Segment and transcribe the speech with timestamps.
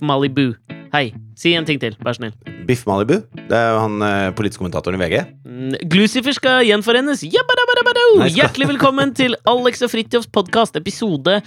[0.00, 0.54] Biff Malibu.
[0.94, 1.12] Hei.
[1.36, 2.32] Si en ting til, vær snill.
[2.66, 3.18] Biff Malibu.
[3.36, 5.18] Det er jo han eh, politisk kommentatoren i VG.
[5.44, 7.20] Mm, Glucifer skal gjenforenes.
[7.26, 8.04] Jabbadabadabado!
[8.16, 11.42] Nei, skal- Hjertelig velkommen til Alex og Fridtjofs podkast, episode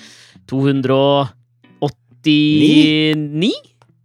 [0.51, 1.33] 289?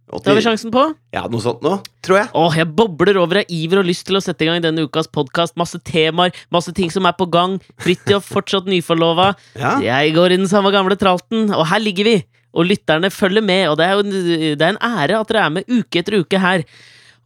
[0.09, 0.87] Det har vi sjansen på.
[1.13, 2.31] Ja, noe sånt nå, tror jeg.
[2.33, 5.05] Åh, jeg bobler over av iver og lyst til å sette i gang denne ukas
[5.13, 5.53] podkast.
[5.61, 7.59] Masse temaer, masse ting som er på gang.
[7.85, 9.35] Fridtjof fortsatt nyforlova.
[9.61, 9.75] Ja.
[9.85, 12.17] Jeg går i den samme gamle tralten, og her ligger vi.
[12.53, 15.59] Og lytterne følger med, og det er jo det er en ære at dere er
[15.59, 16.65] med uke etter uke her.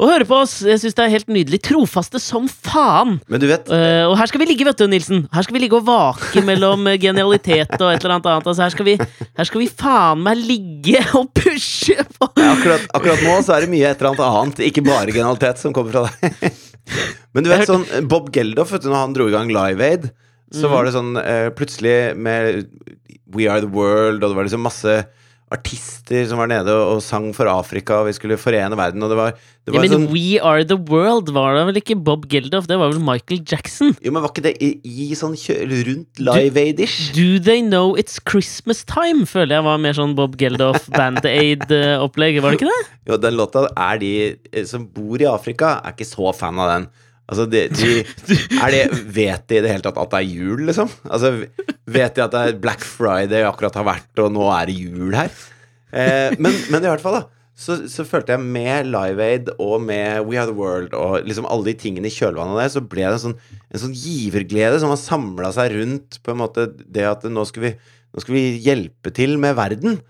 [0.01, 0.55] Og høre på oss.
[0.65, 1.59] Jeg syns det er helt nydelig.
[1.63, 3.19] Trofaste som faen.
[3.31, 5.27] Men du vet, uh, og her skal vi ligge, vet du, Nilsen.
[5.31, 8.49] Her skal vi ligge og vake mellom eh, genialitet og et eller annet annet.
[8.49, 13.23] Altså, her, skal vi, her skal vi faen meg ligge og pushe på akkurat, akkurat
[13.23, 16.09] nå så er det mye et eller annet annet, ikke bare genialitet, som kommer fra
[16.09, 16.59] deg.
[17.33, 20.09] Men du vet sånn Bob Geldof, vet du, når han dro i gang Live Aid,
[20.53, 22.67] så var det sånn eh, plutselig med
[23.33, 25.01] We Are The World, og det var liksom masse
[25.53, 29.11] artister som var nede og, og sang for Afrika, og vi skulle forene verden, og
[29.11, 29.35] det var,
[29.67, 32.65] det ja, Men sånn We Are The World var da vel ikke Bob Geldof?
[32.69, 33.93] Det var vel Michael Jackson?
[34.03, 37.11] Jo, men var ikke det i, i sånn kjø rundt Live Aid-ish?
[37.17, 39.27] Do They Know It's Christmas Time?
[39.29, 42.41] Føler jeg var mer sånn Bob Geldof Band-Aid-opplegg.
[42.43, 42.81] Var det ikke det?
[43.11, 46.73] Jo, den låta er de eh, som bor i Afrika, er ikke så fan av
[46.73, 46.91] den.
[47.31, 47.91] Altså, de, de,
[48.27, 48.81] det,
[49.15, 50.91] Vet de i det hele tatt at det er jul, liksom?
[51.07, 51.31] Altså,
[51.87, 55.15] Vet de at det er Black Friday akkurat har vært, og nå er det jul
[55.15, 55.31] her?
[55.93, 57.29] Eh, men, men i hvert fall, da.
[57.53, 61.45] Så, så følte jeg med Live Aid og med We Are The World og liksom
[61.45, 63.35] alle de tingene i kjølvannet det, så ble det en sånn,
[63.69, 67.67] en sånn giverglede som har samla seg rundt på en måte det at nå skal,
[67.67, 67.71] vi,
[68.09, 70.01] nå skal vi hjelpe til med verden.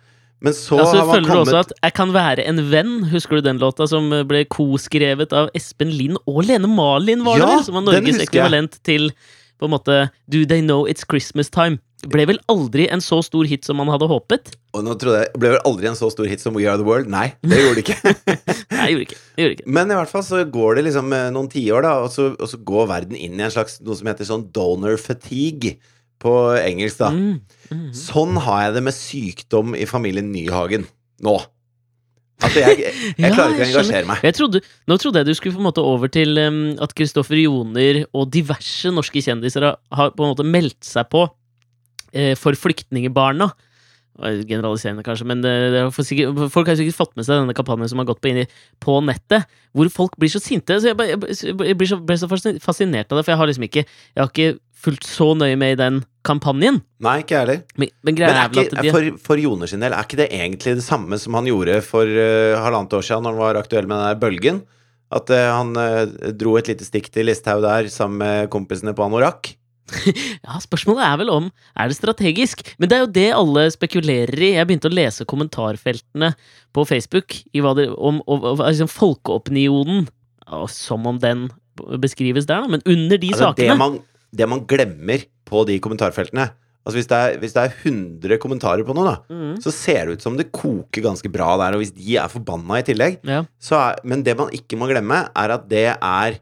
[0.43, 3.05] Men så Altså, har man føler kommet også at 'Jeg kan være en venn'?
[3.13, 7.47] Husker du den låta som ble koskrevet av Espen Lind og Lene Malin, var det
[7.47, 7.63] Ja, vel?
[7.63, 9.11] Som var Norges ekvivalent til
[9.59, 11.79] på en måte 'Do They Know It's Christmas Time'.
[12.03, 14.57] Ble vel aldri en så stor hit som man hadde håpet.
[14.75, 16.83] Og nå trodde jeg, ble vel aldri en så stor hit som We Are The
[16.83, 17.07] World.
[17.07, 18.35] Nei, det gjorde det ikke.
[18.75, 19.19] Nei, gjorde ikke.
[19.39, 19.67] Gjorde ikke.
[19.71, 22.49] Men i hvert fall så går det liksom eh, noen tiår, da, og så, og
[22.51, 25.77] så går verden inn i en slags noe som heter sånn donor fatigue
[26.21, 27.09] på engelsk, da.
[27.11, 27.41] Mm,
[27.73, 27.89] mm.
[27.97, 30.87] Sånn har jeg det med sykdom i familien Nyhagen
[31.23, 31.35] nå.
[32.43, 34.25] Altså, jeg, jeg, Ja, klarer ikke å engasjere meg.
[34.37, 38.03] Trodde, nå trodde jeg du skulle på en måte over til um, at Kristoffer Joner
[38.11, 43.51] og diverse norske kjendiser har, har på en måte meldt seg på uh, for flyktningebarna.
[44.21, 47.89] Generaliserende, kanskje, men det, det er sikkert, folk har sikkert fått med seg denne kampanjen
[47.89, 48.43] som har gått på, inni,
[48.83, 50.77] på nettet, hvor folk blir så sinte.
[50.77, 53.65] Så jeg, bare- jeg, blir så, ble så fascinert av det, for jeg har liksom
[53.65, 55.97] ikke Jeg har ikke fulgt så nøye med i den
[56.27, 56.81] kampanjen.
[57.03, 57.61] Nei, ikke jeg heller.
[57.79, 60.27] Men, men Men er er ikke, de for, for Joner sin del, er ikke det
[60.35, 63.87] egentlig det samme som han gjorde for uh, halvannet år siden, når han var aktuell
[63.87, 64.61] med den der bølgen?
[65.13, 69.07] At uh, han uh, dro et lite stikk til Listhaug der sammen med kompisene på
[69.07, 69.53] Anorak?
[70.45, 72.63] Ja, spørsmålet er vel om Er det strategisk?
[72.79, 74.53] Men det er jo det alle spekulerer i.
[74.55, 76.33] Jeg begynte å lese kommentarfeltene
[76.73, 80.07] på Facebook i hva det, om, om, om liksom folkeopinionen.
[80.53, 81.47] Og som om den
[82.01, 82.65] beskrives der.
[82.69, 84.01] Men under de Altså, det, sakene man,
[84.31, 86.51] det man glemmer på de kommentarfeltene
[86.83, 89.51] Altså hvis det, er, hvis det er 100 kommentarer på noe, da, mm.
[89.63, 91.77] så ser det ut som det koker ganske bra der.
[91.77, 93.45] Og hvis de er forbanna i tillegg ja.
[93.55, 96.41] så er, Men det man ikke må glemme, er at det er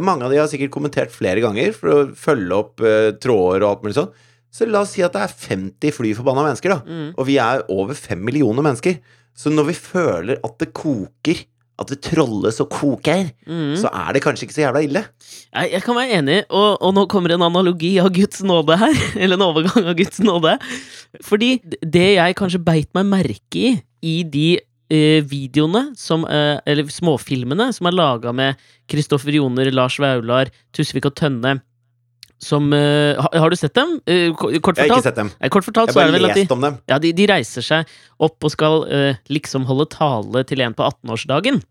[0.00, 3.68] Mange av de har sikkert kommentert flere ganger for å følge opp uh, tråder og
[3.70, 4.12] alt mulig sånn.
[4.52, 6.82] Så la oss si at det er 50 flyforbanna mennesker, da.
[6.84, 7.08] Mm.
[7.16, 8.98] Og vi er over 5 millioner mennesker.
[9.32, 11.40] Så når vi føler at det koker,
[11.80, 13.72] at det trolles og koker, mm.
[13.80, 15.02] så er det kanskje ikke så jævla ille.
[15.24, 18.92] Jeg, jeg kan være enig, og, og nå kommer en analogi av Guds nåde her.
[19.22, 20.58] Eller en overgang av Guds nåde.
[21.24, 23.72] Fordi det jeg kanskje beit meg merke i
[24.02, 24.46] i de
[24.90, 28.60] videoene, som, eh, eller småfilmene, som er laga med
[28.90, 31.60] Kristoffer Joner, Lars Vaular, Tusvik og Tønne
[32.42, 34.00] som uh, har, du sett dem?
[34.02, 35.28] Uh, kort fortalt, Jeg har ikke sett dem.
[35.38, 36.78] Nei, kort fortalt Jeg så er bare lest de, om dem.
[36.90, 40.88] ja, de, de reiser seg opp og skal uh, liksom holde tale til en på
[40.88, 41.62] 18-årsdagen.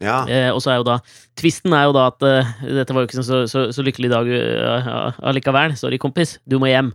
[0.00, 0.24] Ja.
[0.26, 0.94] Eh, og så er jo da
[1.36, 4.30] Tvisten er jo da at eh, dette var jo ikke så, så, så lykkelig dag
[5.28, 5.76] allikevel.
[5.76, 6.38] Sorry, kompis.
[6.48, 6.94] Du må hjem.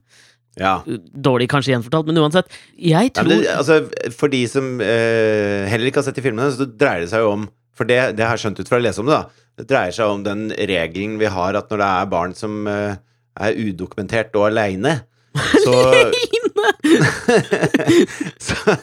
[0.59, 0.75] Ja.
[1.11, 2.51] Dårlig kanskje gjenfortalt, men uansett.
[2.79, 6.51] Jeg tror ja, det, altså, for de som eh, heller ikke har sett de filmene,
[6.55, 8.83] så dreier det seg jo om For det, det har jeg skjønt ut fra å
[8.85, 9.49] lese om det, da.
[9.59, 12.95] Det dreier seg om den regelen vi har at når det er barn som eh,
[13.35, 14.93] er udokumentert og aleine,
[15.35, 15.75] så,
[18.47, 18.77] så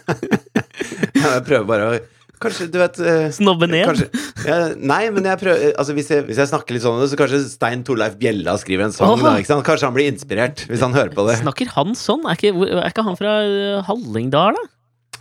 [1.23, 2.01] Jeg prøver bare å
[2.43, 3.87] Kanskje, du vet eh, Snobbe ned.
[3.89, 4.09] Kanskje,
[4.49, 7.41] ja, nei, men jeg prøver Altså hvis jeg, hvis jeg snakker litt sånn så kanskje
[7.53, 9.15] Stein Torleif Bjella skriver en sang.
[9.23, 9.37] Da?
[9.67, 11.39] Kanskje han blir inspirert hvis han hører på det.
[11.45, 12.25] Snakker han sånn?
[12.27, 12.53] Er ikke,
[12.83, 14.69] er ikke han fra eh, Hallingdal, da?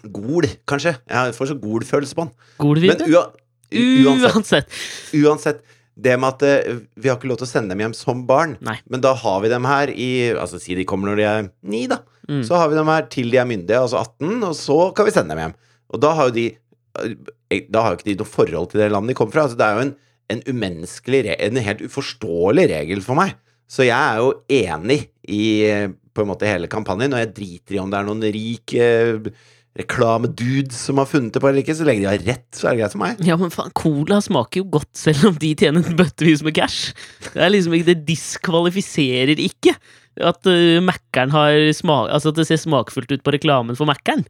[0.10, 0.96] Gol, kanskje.
[1.12, 2.32] Jeg får så Gol-følelse på han.
[2.34, 3.06] Men Golvibbe?
[3.14, 3.28] ua,
[3.72, 4.80] uansett, Uansett.
[5.22, 5.60] uansett
[6.02, 8.56] Det med at eh, vi har ikke lov til å sende dem hjem som barn,
[8.66, 8.78] Nei.
[8.90, 11.84] men da har vi dem her i Altså si de kommer når de er ni,
[11.92, 12.00] da.
[12.30, 12.42] Mm.
[12.48, 15.14] Så har vi dem her til de er myndige, altså 18, og så kan vi
[15.14, 15.56] sende dem hjem.
[15.92, 16.58] Og da har jo de eh,
[16.96, 19.46] Da har jo ikke de noe forhold til det landet de kommer fra.
[19.48, 19.96] Altså, det er jo en,
[20.36, 23.38] en umenneskelig En helt uforståelig regel for meg.
[23.72, 25.00] Så jeg er jo enig
[25.32, 28.26] i eh, på en måte hele kampanjen, og jeg driter i om det er noen
[28.36, 29.32] rik eh,
[29.80, 31.78] reklamedude som har funnet det på eller ikke.
[31.78, 33.24] Så lenge de har rett, så er det greit for meg.
[33.28, 36.92] Ja, men faen, cola smaker jo godt selv om de tjener bøttevis med cash.
[37.32, 39.78] Det er liksom ikke, det diskvalifiserer ikke
[40.20, 42.12] at uh, Mækkern har smak...
[42.12, 44.26] Altså at det ser smakfullt ut på reklamen for Mækkern.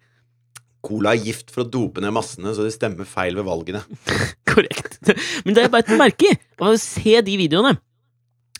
[0.81, 3.83] Cola er gift for å dope ned massene, så de stemmer feil ved valgene.
[4.51, 4.99] Korrekt.
[5.45, 7.75] Men det er bare et merke i se de videoene.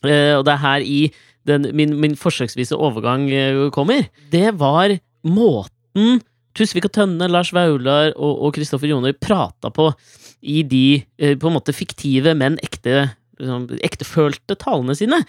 [0.02, 1.00] Uh, og det er her i
[1.50, 4.08] den, min, min forsøksvise overgang uh, kommer.
[4.34, 4.94] Det var
[5.26, 6.22] måten
[6.58, 9.88] Tusvik og Tønne, Lars Vaular og Kristoffer Joner prata på
[10.42, 13.08] i de uh, på en måte fiktive, men ekte
[13.42, 15.20] liksom, ektefølte talene sine.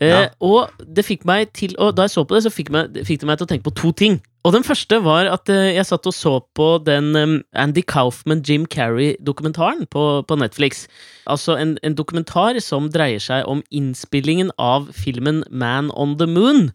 [0.00, 0.24] Eh, Ja.
[0.42, 3.20] Og det fikk meg til Og da jeg så på det, så fikk, meg, fikk
[3.22, 4.18] det meg til å tenke på to ting.
[4.44, 8.40] Og den første var at eh, jeg satt og så på den em, Andy Kaufman,
[8.46, 10.86] Jim Carrey-dokumentaren på, på Netflix.
[11.28, 16.70] Altså en, en dokumentar som dreier seg om innspillingen av filmen Man on the Moon.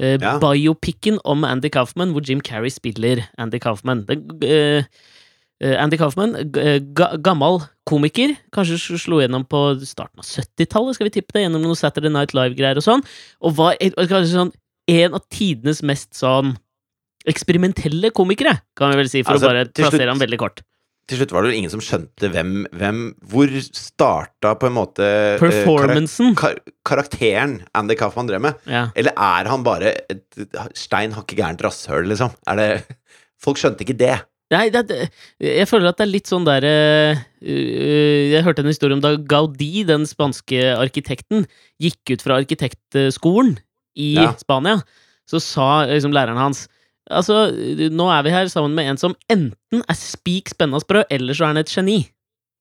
[0.00, 0.38] Eh, Ja.
[0.40, 4.06] Biopicen om Andy Kaufman, hvor Jim Carrey spiller Andy Kaufman.
[4.08, 4.84] Eh, eh,
[5.60, 11.08] Andy Kaufman, eh, ga, gammel komiker, kanskje sl- slo gjennom på starten av 70-tallet, skal
[11.10, 13.02] vi tippe det, gjennom noen Saturday Night Live-greier og sånn,
[13.44, 14.52] og var kanskje sånn,
[14.88, 16.56] en av tidenes mest sånn
[17.28, 20.62] eksperimentelle komikere, kan vi vel si, for Altså, å bare plassere slutt- ham veldig kort.
[21.10, 25.02] Til slutt var det vel ingen som skjønte hvem, hvem Hvor starta på en måte
[25.02, 26.36] eh, Performancen.
[26.38, 26.54] Kar
[26.86, 28.54] karakteren Andy Kaufman drev med?
[28.70, 28.84] Ja.
[28.94, 30.22] Eller er han bare et
[30.78, 32.30] stein hakke gærent rasshøl, liksom?
[32.46, 32.68] Er det
[33.40, 34.20] Folk skjønte ikke det.
[34.50, 38.70] Nei, det, jeg føler at det er litt sånn der eh, uh, Jeg hørte en
[38.72, 41.46] historie om da Gaudi, den spanske arkitekten,
[41.82, 43.54] gikk ut fra arkitektskolen
[43.94, 44.32] i Ja.
[44.40, 44.80] Spania.
[45.30, 46.66] Så sa liksom læreren hans
[47.10, 47.48] Altså,
[47.90, 51.46] nå er vi her sammen med en som enten er spik spenna sprø, eller så
[51.48, 51.96] er han et geni.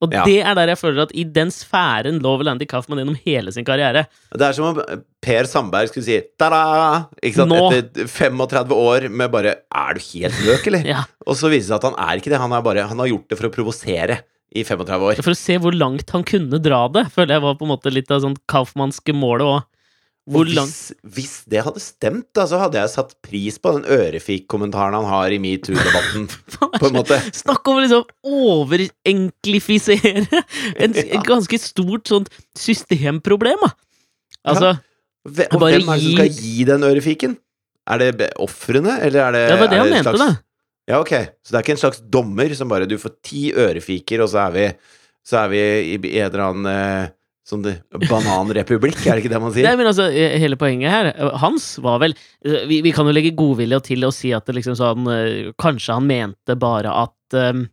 [0.02, 0.24] Og Ja.
[0.24, 3.52] det er der jeg føler at i den sfæren lå vel Andy Kaufman gjennom hele
[3.52, 4.06] sin karriere.
[4.32, 4.80] Det er som om
[5.20, 7.10] Per Sandberg skulle si ta-da!
[7.22, 10.86] Etter 35 år med bare Er du helt løk, eller?
[10.94, 12.40] Ja, Og så viser det seg at han er ikke det.
[12.40, 14.22] Han, er bare, han har gjort det for å provosere
[14.56, 15.20] i 35 år.
[15.22, 17.92] For å se hvor langt han kunne dra det, føler jeg var på en måte
[17.94, 19.68] litt av sånn Kaufmannske målet òg.
[20.30, 25.08] Hvis, hvis det hadde stemt, da, så hadde jeg satt pris på den ørefik-kommentaren han
[25.10, 26.28] har i metoo-debatten.
[26.80, 27.18] På en måte.
[27.34, 30.12] Snakk om å liksom overenklifisere
[30.78, 31.06] en, Ja.
[31.20, 33.72] et ganske stort sånt systemproblem, da.
[34.54, 34.76] Altså,
[35.30, 37.34] Hve- Og hvem er det som skal gi den ørefiken?
[37.90, 40.30] Er det ofrene, eller er det det var det han en mente, slags, da.
[40.90, 41.14] Ja, ok.
[41.44, 44.46] Så det er ikke en slags dommer som bare Du får ti ørefiker, og så
[44.48, 44.68] er vi,
[45.26, 47.10] så er vi i, i en eller annen
[47.50, 47.80] sånn det-
[48.10, 49.68] bananrepublikk, er det ikke det man sier?
[49.68, 52.14] Nei, men altså, eh, hele poenget her eh, Hans var vel
[52.46, 55.10] eh, Vi, vi kan jo legge godvilje til å si at det liksom sånn
[55.60, 57.66] Kanskje han mente bare at um,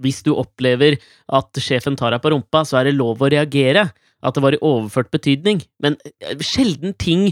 [0.00, 0.96] hvis du opplever
[1.30, 3.84] at sjefen tar deg på rumpa, så er det lov å reagere.
[4.24, 5.60] At det var i overført betydning.
[5.84, 5.98] Men
[6.42, 7.28] sjelden ting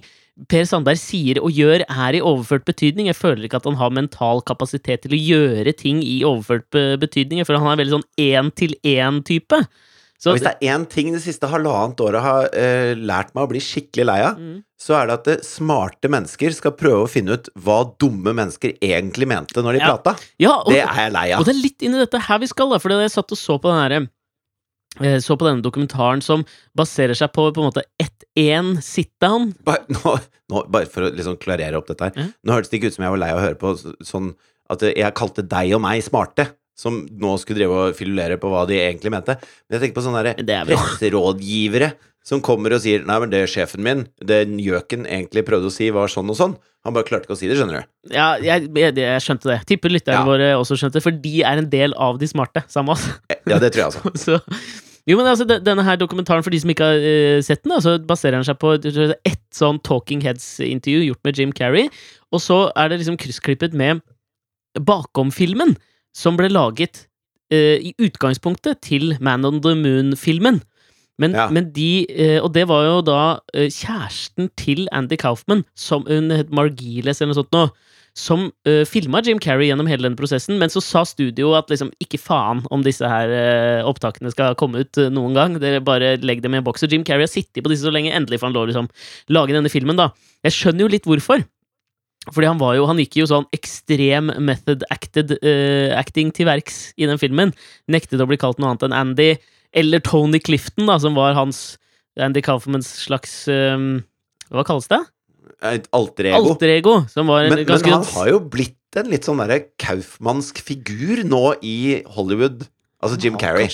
[0.49, 3.09] Per Sandberg sier og gjør, er i overført betydning.
[3.11, 6.71] Jeg føler ikke at han har mental kapasitet til å gjøre ting i overført
[7.03, 7.43] betydning.
[7.49, 9.59] Føler han er veldig sånn én-til-én-type.
[10.23, 13.51] Så hvis det er én ting det siste halvannet året har uh, lært meg å
[13.51, 14.61] bli skikkelig lei av, Mm.
[14.79, 18.77] så er det at det smarte mennesker skal prøve å finne ut hva dumme mennesker
[18.79, 19.91] egentlig mente når de Ja.
[19.97, 20.15] prata.
[20.39, 21.41] ja, og, Det er jeg lei av.
[21.41, 23.39] Og det er litt inn i dette her vi skal, da, For jeg satt og
[23.39, 24.09] så på den herre
[25.01, 26.45] eh, så på denne dokumentaren som
[26.77, 29.53] baserer seg på på en måte ett én sit-down.
[29.65, 30.21] Bare, nå,
[30.53, 32.13] nå, bare for å liksom klarere opp dette her.
[32.15, 32.27] Ja.
[32.47, 33.75] Nå hørtes det ikke ut som jeg var lei av å høre på
[34.07, 34.35] sånn
[34.71, 36.53] at jeg kalte deg og meg smarte.
[36.79, 39.35] Som nå skulle drive og filulere på hva de egentlig mente.
[39.69, 41.93] Men jeg tenker på sånne der er presserådgivere
[42.25, 45.89] som kommer og sier Nei, men det sjefen min, det gjøken egentlig prøvde å si,
[45.91, 46.53] var sånn og sånn.
[46.87, 47.89] Han bare klarte ikke å si det, skjønner du.
[48.15, 49.59] Ja, jeg, jeg, jeg skjønte det.
[49.69, 50.27] Tipper lytterne Ja.
[50.27, 52.63] våre også skjønte det, for de er en del av de smarte.
[52.71, 53.05] Samme oss.
[53.51, 54.15] Ja, det tror jeg altså.
[54.19, 54.39] Så,
[55.11, 57.81] jo, men altså, denne her dokumentaren, for de som ikke har uh, sett den, da,
[57.83, 61.89] så baserer den seg på et- ett sånn Talking Heads-intervju gjort med Jim Carrey,
[62.33, 64.03] og så er det liksom kryssklippet med
[64.79, 65.75] bakom-filmen,
[66.17, 67.07] som ble laget
[67.53, 70.63] eh, i utgangspunktet til Man on the Moon-filmen.
[71.21, 71.49] Men, Ja.
[71.53, 76.31] men de eh, Og det var jo da eh, kjæresten til Andy Kaufman, som hun
[76.31, 77.67] het Margiles eller noe sånt nå,
[78.15, 81.89] som uh, filma Jim Carrey gjennom hele den prosessen, men så sa studioet at liksom
[82.03, 85.55] ikke faen om disse her eh, opptakene skal komme ut eh, noen gang.
[85.63, 86.85] Dere bare legg dem i en boks.
[86.85, 88.91] Og Jim Carrey har sittet på disse så lenge, endelig får han lov liksom,
[89.33, 90.11] lage denne filmen, da.
[90.45, 91.41] Jeg skjønner jo litt hvorfor.
[92.31, 96.93] Fordi han var jo Han gikk jo sånn ekstrem method acted uh, acting til verks
[96.95, 97.55] i den filmen.
[97.91, 99.33] Nektet å bli kalt noe annet enn Andy.
[99.75, 101.81] Eller Tony Clifton, da, som var hans
[102.21, 104.05] Andy Kaufmans slags um,
[104.53, 105.01] Hva kalles det?
[105.73, 106.53] Et alter ego.
[106.53, 106.95] Alter ego.
[107.11, 111.23] Som var en Men, men han har jo blitt en litt sånn derre kaufmannsk figur
[111.25, 112.67] nå i Hollywood.
[113.03, 113.71] Altså Jim Carrey.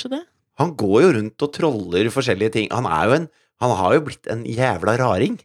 [0.58, 2.72] Han går jo rundt og troller forskjellige ting.
[2.74, 3.28] Han er jo en
[3.58, 5.40] Han har jo blitt en jævla raring.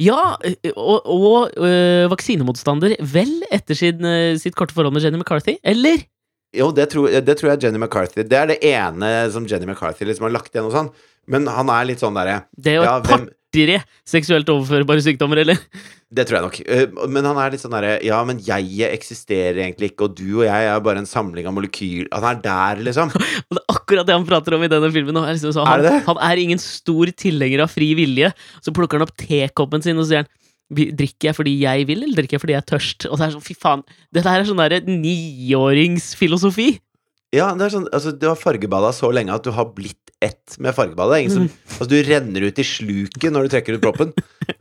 [0.00, 0.36] Ja,
[0.76, 4.00] og, og øh, vaksinemotstander vel etter sin,
[4.40, 6.02] sitt korte forhold med Jenny McCarthy, eller?
[6.54, 10.06] Jo, det tror, det tror jeg Jenny McCarthy Det er det ene som Jenny McCarthy
[10.06, 10.90] liksom har lagt igjen og sånn.
[11.26, 15.02] Men han er litt sånn derre Det er jo Ja, et hvem- par-tre seksuelt overførbare
[15.04, 15.58] sykdommer, eller?
[16.14, 16.58] Det tror jeg nok.
[16.66, 20.40] Eh, Men han er litt sånn derre Ja, men jeg eksisterer egentlig ikke, og du
[20.40, 23.10] og jeg er bare en samling av molekyl Han er der, liksom.
[23.48, 25.16] Og det er akkurat det han prater om i denne filmen.
[25.22, 26.02] Er liksom så, Er han, det det?
[26.06, 28.32] han er ingen stor tilhenger av fri vilje.
[28.62, 30.30] Så plukker han opp tekoppen sin og sier han,
[30.74, 33.04] Drikker jeg fordi jeg vil, eller drikker jeg fordi jeg er tørst?
[33.10, 33.82] Og det er sånn, fy faen
[34.16, 36.70] Dette her er sånn derre niåringsfilosofi.
[37.34, 40.56] Ja, det er sånn Altså, du har fargebada så lenge at du har blitt ett
[40.62, 41.30] med fargebadet.
[41.32, 44.12] Som Altså, du renner ut i sluket når du trekker ut proppen.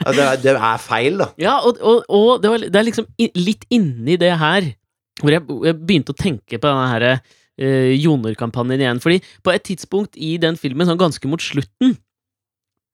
[0.04, 1.30] Altså, det, er, det er feil, da.
[1.42, 4.74] Ja, og, og, og det, var, det er liksom litt inni det her
[5.22, 9.04] hvor jeg, jeg begynte å tenke på denne her uh, Joner-kampanjen igjen.
[9.04, 11.96] Fordi på et tidspunkt i den filmen, sånn ganske mot slutten,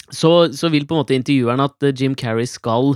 [0.10, 2.96] så, så vil på en måte intervjueren at uh, Jim Carrey skal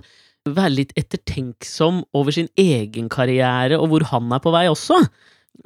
[0.50, 5.00] være litt ettertenksom over sin egen karriere og hvor han er på vei også.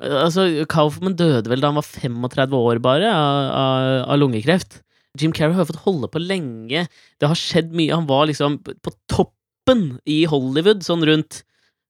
[0.02, 4.82] Eh, Altså, Kaufman døde vel da han var 35 år bare, av, av, av lungekreft.
[5.18, 6.86] Jim Carrey har fått holde på lenge.
[7.18, 7.96] Det har skjedd mye.
[7.96, 11.42] Han var liksom på toppen i Hollywood, sånn rundt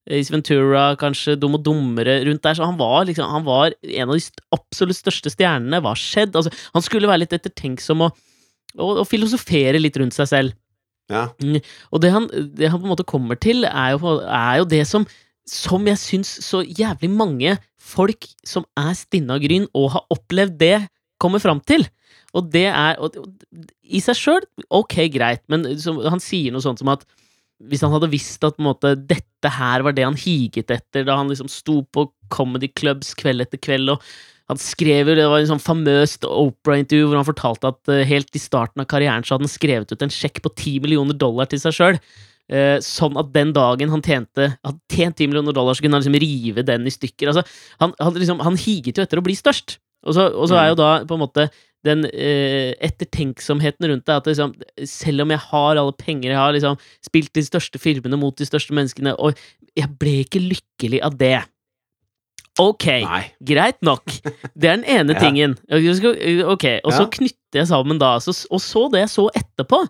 [0.07, 2.55] Ace Ventura, kanskje Dum og dummere, rundt der.
[2.55, 5.81] Så han var liksom Han var en av de absolutt største stjernene.
[5.83, 6.37] Hva har skjedd?
[6.39, 8.23] Altså, han skulle være litt ettertenksom og,
[8.77, 10.55] og, og filosofere litt rundt seg selv.
[11.11, 11.27] Ja.
[11.91, 14.83] Og det han, det han på en måte kommer til, er jo, er jo det
[14.87, 15.05] som
[15.47, 20.57] Som jeg syns så jævlig mange folk som er stinne av gryn og har opplevd
[20.59, 20.77] det,
[21.21, 21.87] kommer fram til.
[22.37, 26.65] Og det er og, og, I seg sjøl, ok, greit, men så, han sier noe
[26.65, 27.07] sånt som at
[27.65, 31.31] hvis han hadde visst at måte, dette her var det han higet etter da han
[31.31, 34.03] liksom sto på comedy clubs kveld etter kveld, og
[34.51, 38.29] han skrev jo, det var en sånn famøst Opera-intervju hvor han fortalte at eh, helt
[38.37, 41.49] i starten av karrieren så hadde han skrevet ut en sjekk på 10 millioner dollar
[41.51, 41.99] til seg sjøl.
[42.83, 46.19] Sånn at den dagen han tjente hadde tjent 10 millioner dollar, så kunne han liksom
[46.23, 47.27] rive den i stykker.
[47.33, 47.43] Altså,
[47.81, 49.77] han, han, liksom, han higet jo etter å bli størst.
[50.07, 51.47] Og så, og så er jo da på en måte
[51.85, 54.53] den eh, ettertenksomheten rundt det, at liksom,
[54.87, 58.47] selv om jeg har alle penger, jeg har liksom spilt de største filmene mot de
[58.47, 59.37] største menneskene, og
[59.77, 61.35] jeg ble ikke lykkelig av det.
[62.57, 63.21] Ok, Nei.
[63.45, 64.01] greit nok.
[64.57, 65.19] Det er den ene Ja.
[65.21, 65.53] tingen.
[65.69, 67.09] Ok, Og så Ja.
[67.19, 69.83] knytter jeg sammen da, så, og så det jeg så etterpå.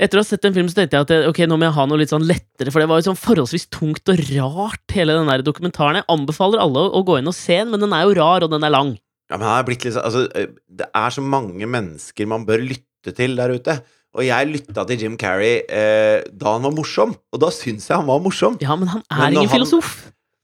[0.00, 1.84] Etter å ha sett den filmen, så tenkte jeg at ok, nå må jeg ha
[1.90, 5.28] noe litt sånn lettere, for det var jo sånn forholdsvis tungt og rart, hele den
[5.28, 5.98] der dokumentaren.
[6.00, 8.54] Jeg anbefaler alle å, gå inn og se den, men den er jo rar, og
[8.54, 8.94] den er lang.
[9.30, 13.36] Ja, men er litt Altså, eh, det er så mange mennesker man bør lytte til
[13.38, 13.76] der ute.
[14.16, 18.00] Og jeg lytta til Jim Carrey eh, da han var morsom, og da syns jeg
[18.00, 18.56] han var morsom.
[18.64, 19.92] Ja, men han er Men ingen ingen han- filosof.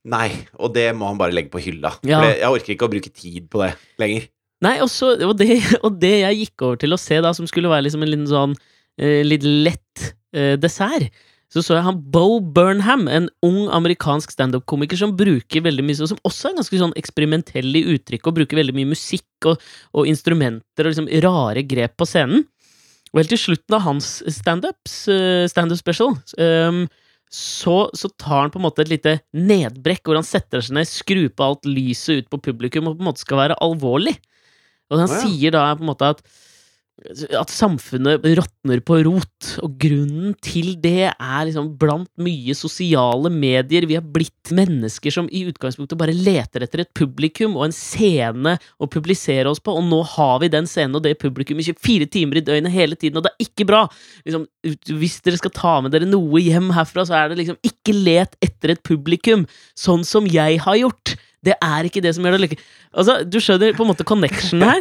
[0.06, 0.28] Nei,
[0.62, 1.96] og det må han bare legge på hylla.
[2.06, 2.20] Ja.
[2.20, 4.28] For jeg orker ikke å bruke tid på det lenger.
[4.62, 7.72] Nei, også, og, det, og det jeg gikk over til å se da, som skulle
[7.72, 11.12] være liksom en liten sånn eh, litt lett eh, dessert,
[11.53, 16.11] så så jeg han Bo Burnham, en ung amerikansk standup-komiker som bruker veldig mye, og
[16.11, 19.62] som også er ganske sånn eksperimentell i uttrykk, og bruker veldig mye musikk og,
[19.95, 22.45] og instrumenter og liksom rare grep på scenen.
[23.12, 26.83] Og helt til slutten av hans standups, uh, standup special, ehm,
[27.33, 30.91] så, så tar han på en måte et lite nedbrekk hvor han setter seg ned,
[30.91, 34.17] skrur på alt lyset ut på publikum og på en måte skal være alvorlig.
[34.91, 35.23] Og han oh, ja.
[35.23, 36.21] sier da på en måte at
[36.97, 43.85] at samfunnet råtner på rot, og grunnen til det er liksom blant mye sosiale medier.
[43.85, 48.57] Vi har blitt mennesker som i utgangspunktet bare leter etter et publikum og en scene
[48.81, 52.41] å publisere oss på, og nå har vi den scenen og det publikummet 24 timer
[52.41, 53.85] i døgnet hele tiden, og det er ikke bra!
[54.25, 54.49] Liksom,
[54.97, 58.41] hvis dere skal ta med dere noe hjem herfra, så er det liksom ikke let
[58.41, 59.45] etter et publikum,
[59.76, 61.19] sånn som jeg har gjort!
[61.47, 62.65] Det er ikke det som gjør det lykkelig.
[62.97, 64.81] Altså, du skjønner på en måte connection her?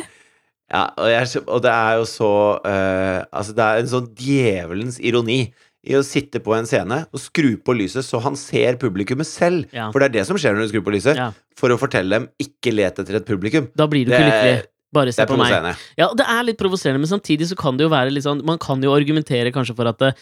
[0.74, 4.98] Ja, og, jeg, og det er jo så uh, Altså, det er en sånn djevelens
[4.98, 5.40] ironi
[5.86, 9.68] i å sitte på en scene og skru på lyset så han ser publikummet selv.
[9.76, 9.92] Ja.
[9.94, 11.20] For det er det som skjer når du skrur på lyset.
[11.20, 11.28] Ja.
[11.60, 13.70] For å fortelle dem 'ikke let etter et publikum'.
[13.78, 14.64] Da blir du Det ikke lykkelig.
[14.96, 15.76] Bare se på meg.
[16.00, 18.58] Ja, det er litt provoserende, men samtidig så kan det jo være litt sånn Man
[18.58, 20.16] kan jo argumentere kanskje for at det,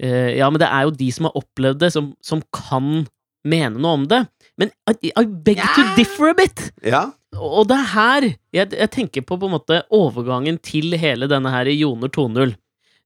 [0.00, 3.06] eh, Ja, men det er jo de som har opplevd det, som, som kan
[3.44, 4.26] mene noe om det.
[4.56, 4.70] Men
[5.02, 6.70] I, I beg to differ a bit!
[6.86, 7.10] Ja.
[7.38, 11.52] Og det er her jeg, jeg tenker på på en måte overgangen til hele denne
[11.52, 12.52] her Joner 2.0.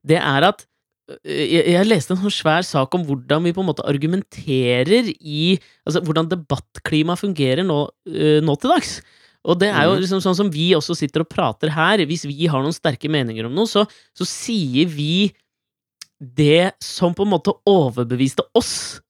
[0.07, 0.65] Det er at
[1.23, 5.55] jeg, jeg leste en sånn svær sak om hvordan vi på en måte argumenterer i
[5.87, 7.79] Altså hvordan debattklimaet fungerer nå,
[8.43, 8.97] nå til dags.
[9.47, 10.01] Og det er jo Mhm.
[10.03, 12.03] liksom sånn som vi også sitter og prater her.
[12.03, 13.87] Hvis vi har noen sterke meninger om noe, så,
[14.19, 15.31] så sier vi
[16.19, 19.01] det som på en måte overbeviste oss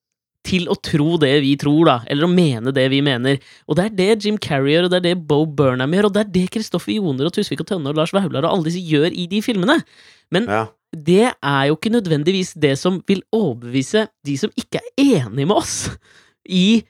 [0.47, 1.97] til å tro det vi tror, da.
[2.07, 3.41] Eller å mene det vi mener.
[3.67, 6.15] Og det er det Jim Carrey gjør, og det er det Bo Burnham gjør, og
[6.17, 8.83] det er det Kristoffer Joner og Tusvik og Tønne og Lars Vaular og alle disse
[8.87, 9.81] gjør i de filmene.
[10.35, 10.65] Men Ja.
[10.95, 15.57] det er jo ikke nødvendigvis det som vil overbevise de som ikke er enig med
[15.57, 15.91] oss
[16.49, 16.83] i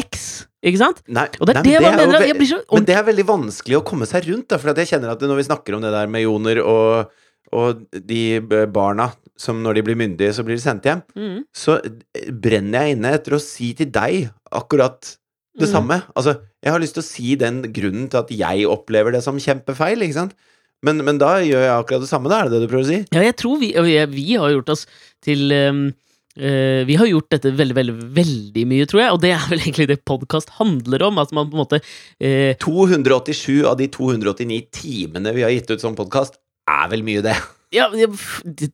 [0.00, 1.02] X, ikke sant?
[1.12, 2.22] Nei, Og det er nei, det man jo mener.
[2.22, 4.72] at Jeg blir så Men det er veldig vanskelig å komme seg rundt, da, for
[4.72, 7.10] jeg kjenner at når vi snakker om det der med joner og,
[7.52, 8.40] og de
[8.72, 11.42] barna som når de blir myndige, så blir de sendt hjem, Mm.
[11.54, 15.16] så eh, brenner jeg inne etter å si til deg akkurat
[15.58, 15.72] det mm.
[15.72, 16.02] samme.
[16.14, 19.40] Altså, jeg har lyst til å si den grunnen til at jeg opplever det som
[19.40, 20.36] kjempefeil, ikke sant?
[20.82, 22.90] Men, men da gjør jeg akkurat det samme, da, er det det du prøver å
[22.90, 23.00] si?
[23.14, 24.86] Ja, jeg tror vi, vi, vi har gjort oss
[25.22, 25.84] til um
[26.32, 29.60] Uh, Vi har gjort dette veldig, veldig, veldig mye, tror jeg, og det er vel
[29.60, 31.20] egentlig det podkast handler om.
[31.20, 35.84] At man på en måte uh, 287 av de 289 timene vi har gitt ut
[35.84, 36.38] som podkast,
[36.70, 37.34] er vel mye det.
[37.72, 38.12] Ja, jeg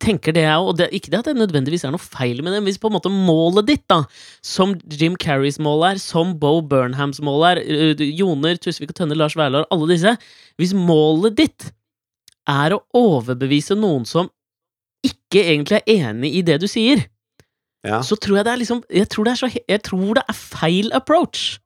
[0.03, 0.81] tenker det, jeg òg.
[0.91, 3.13] Ikke det at det nødvendigvis er noe feil med det, men hvis på en måte
[3.15, 4.01] målet ditt, da,
[4.43, 7.61] som Jim Carreys mål er, som Bo Burnhams mål er,
[8.03, 10.17] Joner, Tusvik og Tønne, Lars Vaular, alle disse
[10.59, 11.69] Hvis målet ditt
[12.51, 14.33] er å overbevise noen som
[15.07, 17.05] ikke egentlig er enig i det du sier,
[17.87, 18.01] Ja.
[18.03, 20.35] så tror jeg det er liksom Jeg tror det er, så, jeg tror det er
[20.35, 21.61] feil approach.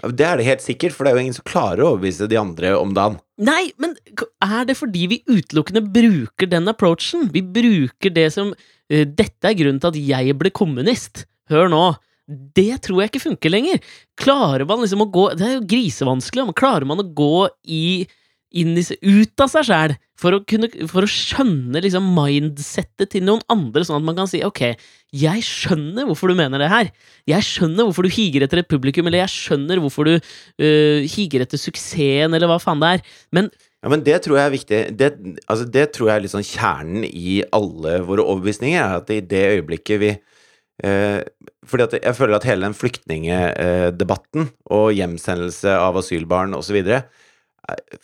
[0.00, 2.38] Det er det helt sikkert, for det er jo ingen som klarer å overbevise de
[2.40, 3.18] andre om dagen.
[3.40, 3.96] Nei, men
[4.44, 7.30] er det fordi vi utelukkende bruker den approachen?
[7.32, 11.24] Vi bruker det som uh, Dette er grunnen til at jeg ble kommunist.
[11.50, 11.84] Hør nå.
[12.28, 13.80] Det tror jeg ikke funker lenger.
[14.20, 17.84] Klarer man liksom å gå Det er jo grisevanskelig, men klarer man å gå i
[18.50, 20.40] inn i, ut av seg sjæl for, å
[20.90, 24.62] for å skjønne liksom mindsettet til noen andre, sånn at man kan si ok,
[25.16, 26.90] jeg skjønner hvorfor du mener det her.
[27.30, 31.46] Jeg skjønner hvorfor du higer etter et publikum, eller jeg skjønner hvorfor du uh, higer
[31.46, 33.04] etter suksessen, eller hva faen det er.
[33.34, 34.80] Men Ja, men det tror jeg er viktig.
[35.00, 35.10] Det,
[35.46, 39.46] altså, det tror jeg er sånn kjernen i alle våre overbevisninger, er at i det
[39.54, 40.10] øyeblikket vi
[40.84, 41.22] eh,
[41.64, 46.82] Fordi at jeg føler at hele den flyktningedebatten og hjemsendelse av asylbarn osv.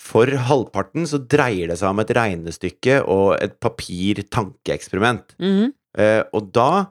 [0.01, 5.37] For halvparten så dreier det seg om et regnestykke og et papir-tankeeksperiment.
[5.43, 6.87] mhm, Eh, og da,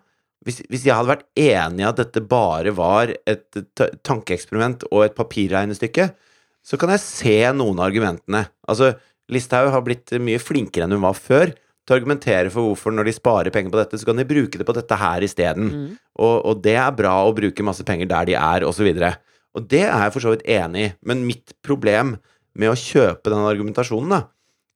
[0.46, 3.60] hvis, hvis jeg hadde vært enig i at dette bare var et
[4.06, 6.10] tankeeksperiment og et papirregnestykke,
[6.66, 8.48] så kan jeg se noen av argumentene.
[8.66, 8.96] Altså,
[9.30, 13.10] Listhaug har blitt mye flinkere enn hun var før til å argumentere for hvorfor når
[13.10, 15.70] de sparer penger på dette, så kan de bruke det på dette her isteden.
[15.70, 15.90] Mm.
[16.18, 18.90] Og, og det er bra å bruke masse penger der de er, osv.
[18.90, 22.16] Og, og det er jeg for så vidt enig i, men mitt problem
[22.60, 24.22] med å kjøpe den argumentasjonen, da,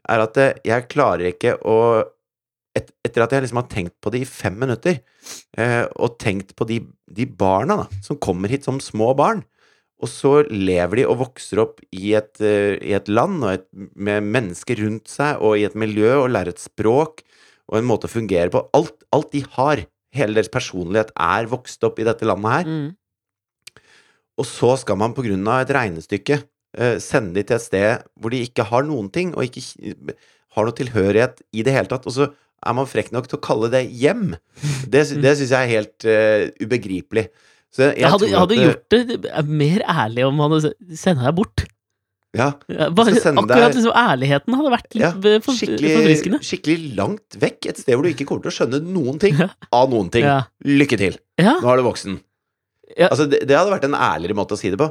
[0.09, 1.77] er at eh, jeg klarer ikke å
[2.77, 4.99] et, Etter at jeg liksom har tenkt på det i fem minutter,
[5.57, 6.77] eh, og tenkt på de,
[7.09, 9.41] de barna da, som kommer hit som små barn,
[9.99, 13.65] og så lever de og vokser opp i et, eh, i et land og et,
[13.99, 17.25] med mennesker rundt seg og i et miljø og lærer et språk
[17.69, 18.63] og en måte å fungere på.
[18.77, 19.83] Alt, alt de har,
[20.15, 22.69] hele deres personlighet, er vokst opp i dette landet her.
[22.69, 23.83] Mm.
[24.39, 26.39] Og så skal man på grunn av et regnestykke
[27.01, 29.63] sende de til et sted hvor de ikke har noen ting, og ikke
[30.55, 32.05] har noe tilhørighet i det hele tatt.
[32.09, 34.33] Og så er man frekk nok til å kalle det hjem.
[34.89, 37.27] Det, det syns jeg er helt uh, ubegripelig.
[37.73, 41.21] Så jeg, Jeg hadde, jeg hadde eh, gjort det mer ærlig om han hadde sendt
[41.21, 41.65] deg bort.
[42.33, 42.47] ja,
[42.97, 46.39] Bare, akkurat liksom ærligheten hadde vært litt Ja, eh, for, skikkelig, forfriskende.
[46.49, 47.69] skikkelig langt vekk.
[47.69, 50.25] Et sted hvor du ikke kommer til å skjønne noen ting av noen ting.
[50.25, 50.41] Ja.
[50.65, 51.19] Lykke til.
[51.39, 51.59] Ja.
[51.61, 52.17] Nå er du voksen.
[52.97, 53.11] Ja.
[53.11, 54.89] Altså, det, det hadde vært en ærligere måte å si det på.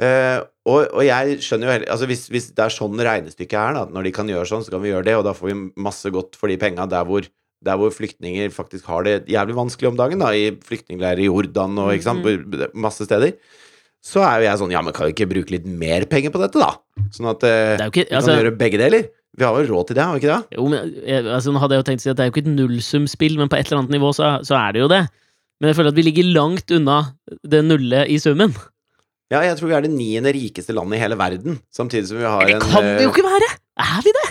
[0.00, 0.38] Eh,
[0.70, 3.82] og, og jeg skjønner jo heller altså hvis, hvis det er sånn regnestykket er, da,
[3.92, 6.12] når de kan gjøre sånn, så kan vi gjøre det, og da får vi masse
[6.14, 7.26] godt for de penga der hvor
[7.60, 11.76] der hvor flyktninger faktisk har det jævlig vanskelig om dagen, da, i flyktningleirer i Jordan
[11.82, 13.34] og ikke sant, på masse steder,
[14.00, 16.40] så er jo jeg sånn Ja, men kan vi ikke bruke litt mer penger på
[16.40, 16.72] dette, da?
[17.12, 19.10] Sånn at eh, ikke, altså, vi altså, kan gjøre begge deler.
[19.36, 20.56] Vi har vel råd til det, har vi ikke det?
[20.56, 22.34] Jo, men jeg, altså, Nå hadde jeg jo tenkt å si at det er jo
[22.34, 25.04] ikke et nullsumspill, men på et eller annet nivå så, så er det jo det.
[25.60, 26.98] Men jeg føler at vi ligger langt unna
[27.44, 28.56] det nullet i summen.
[29.30, 32.26] Ja, jeg tror vi er det niende rikeste landet i hele verden, samtidig som vi
[32.26, 33.50] har en Det kan det jo eh, ikke være!
[33.80, 34.26] Er vi det?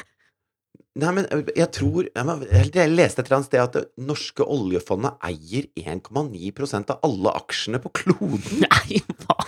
[0.99, 5.15] Nei, men øh, jeg tror Jeg, leste et eller annet sted at det norske oljefondet
[5.23, 8.65] eier 1,9% av alle aksjene på kloden.
[8.65, 9.39] Nei, hva?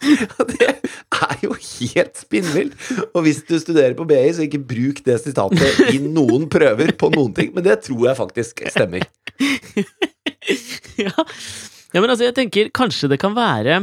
[0.54, 2.78] Det er jo helt spinnvilt!
[3.10, 7.10] Og hvis du studerer på BI, så ikke bruk det sitatet i noen prøver på
[7.12, 7.50] noen ting.
[7.56, 9.02] Men det tror jeg faktisk stemmer.
[11.04, 11.12] ja.
[11.12, 13.82] ja, men altså, jeg tenker kanskje det kan være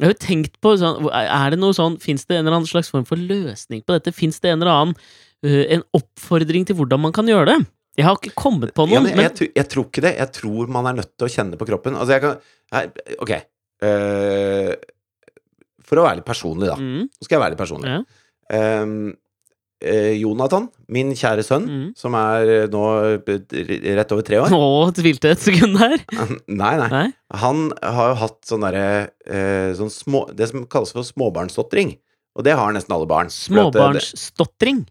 [0.00, 2.68] Jeg har jo tenkt på sånn Er det noe sånn Fins det en eller annen
[2.70, 4.14] slags form for løsning på dette?
[4.16, 4.94] Fins det en eller annen
[5.44, 7.58] uh, En oppfordring til hvordan man kan gjøre det?
[8.00, 10.14] Jeg har ikke kommet på Ja, noen, men jeg, jeg tror ikke det.
[10.16, 11.98] Jeg tror man er nødt til å kjenne på kroppen.
[12.00, 12.38] Altså, jeg kan
[12.72, 13.32] jeg, Ok.
[13.84, 14.72] Uh,
[15.90, 16.76] for å være litt personlig, da.
[16.78, 17.90] mm, Nå skal jeg være litt personlig.
[17.90, 18.00] ja.
[18.50, 18.86] Eh,
[20.20, 21.86] Jonathan, min kjære sønn, Mm.
[21.96, 22.82] som er eh, nå
[23.16, 24.60] eh, rett over tre år Nå
[24.96, 25.96] tvilte et sekund der.
[26.48, 26.88] Nei, nei.
[26.92, 27.06] Nei?
[27.40, 28.84] Han har jo hatt sånn derre
[29.26, 31.94] eh, sånn små, Det som kalles for småbarnsstotring.
[32.36, 33.30] Og det har nesten alle barn.
[33.32, 34.84] Småbarnsstotring.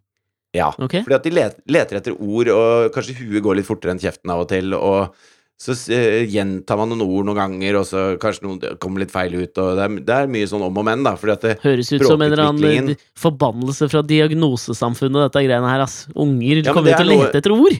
[0.57, 0.71] Ja.
[0.81, 1.03] Okay.
[1.05, 4.41] Fordi at de leter etter ord, og kanskje huet går litt fortere enn kjeften av
[4.43, 5.13] og til, og
[5.59, 9.33] så uh, gjentar man noen ord noen ganger, og så kanskje noen kommer litt feil
[9.35, 11.17] ut, det er, det er mye sånn om og men, da.
[11.19, 16.05] Det, Høres ut som en eller annen eh, forbannelse fra diagnosesamfunnet, dette greiene her, ass.
[16.15, 17.75] Unger Ja, kommer jo til å lete etter ord.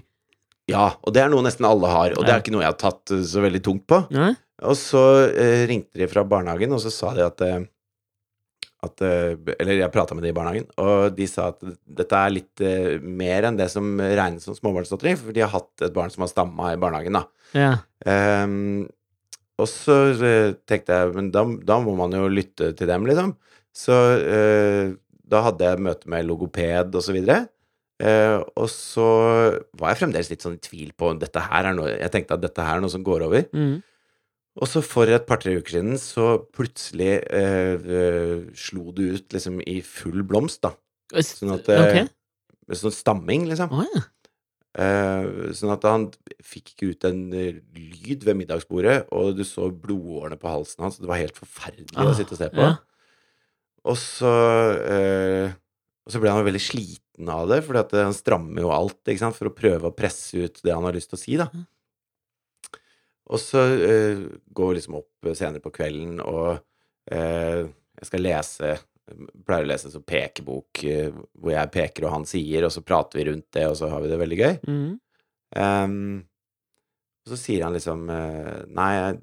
[0.69, 2.79] ja, og det er noe nesten alle har, og det er ikke noe jeg har
[2.83, 4.03] tatt uh, så veldig tungt på.
[4.13, 4.33] Ja.
[4.67, 7.61] Og så uh, ringte de fra barnehagen, og så sa de at, eh,
[8.83, 12.35] at eh, Eller jeg prata med de i barnehagen, og de sa at dette er
[12.35, 16.11] litt eh, mer enn det som regnes som småbarnsdatteri, for de har hatt et barn
[16.11, 17.25] som har stamma i barnehagen, da.
[17.57, 17.75] Ja.
[18.05, 18.87] Um,
[19.59, 19.95] og så
[20.69, 23.33] tenkte jeg Men da, da må man jo lytte til dem, liksom.
[23.75, 24.95] Så uh,
[25.29, 27.47] da hadde jeg møte med logoped og så videre.
[27.99, 29.05] Eh, og så
[29.75, 32.43] var jeg fremdeles litt sånn i tvil på dette her er noe Jeg tenkte at
[32.45, 33.47] dette her er noe som går over.
[33.51, 33.81] Mm.
[34.59, 39.79] Og så for et par-tre uker siden så plutselig uh, slo det ut liksom i
[39.85, 40.73] full blomst, da.
[41.23, 42.15] Sånn at eh, Ok.
[42.79, 43.71] Sånn stamming, liksom.
[43.73, 44.03] Oh, ja.
[44.77, 46.03] Eh, sånn at han
[46.45, 50.99] fikk ikke ut en eh, lyd ved middagsbordet, og du så blodårene på halsen hans.
[51.01, 52.61] Det var helt forferdelig å Ah, sitte og se på.
[52.67, 52.75] ja.
[53.89, 54.29] Og så
[54.83, 55.53] eh,
[56.05, 59.35] Og så ble han jo veldig sliten av det, for han strammer jo alt sant,
[59.37, 61.49] for å prøve å presse ut det han har lyst til å si, da.
[63.29, 64.21] Og så eh,
[64.57, 66.57] går vi liksom opp senere på kvelden, og
[67.13, 67.67] eh,
[67.99, 68.71] jeg skal lese
[69.47, 72.83] Pleier å lese en sånn pekebok eh, hvor jeg peker og han sier, og så
[72.85, 74.53] prater vi rundt det, og så har vi det veldig gøy.
[74.69, 74.91] Mm.
[75.57, 75.95] Um,
[77.25, 79.17] og så sier han liksom eh, Nei, jeg,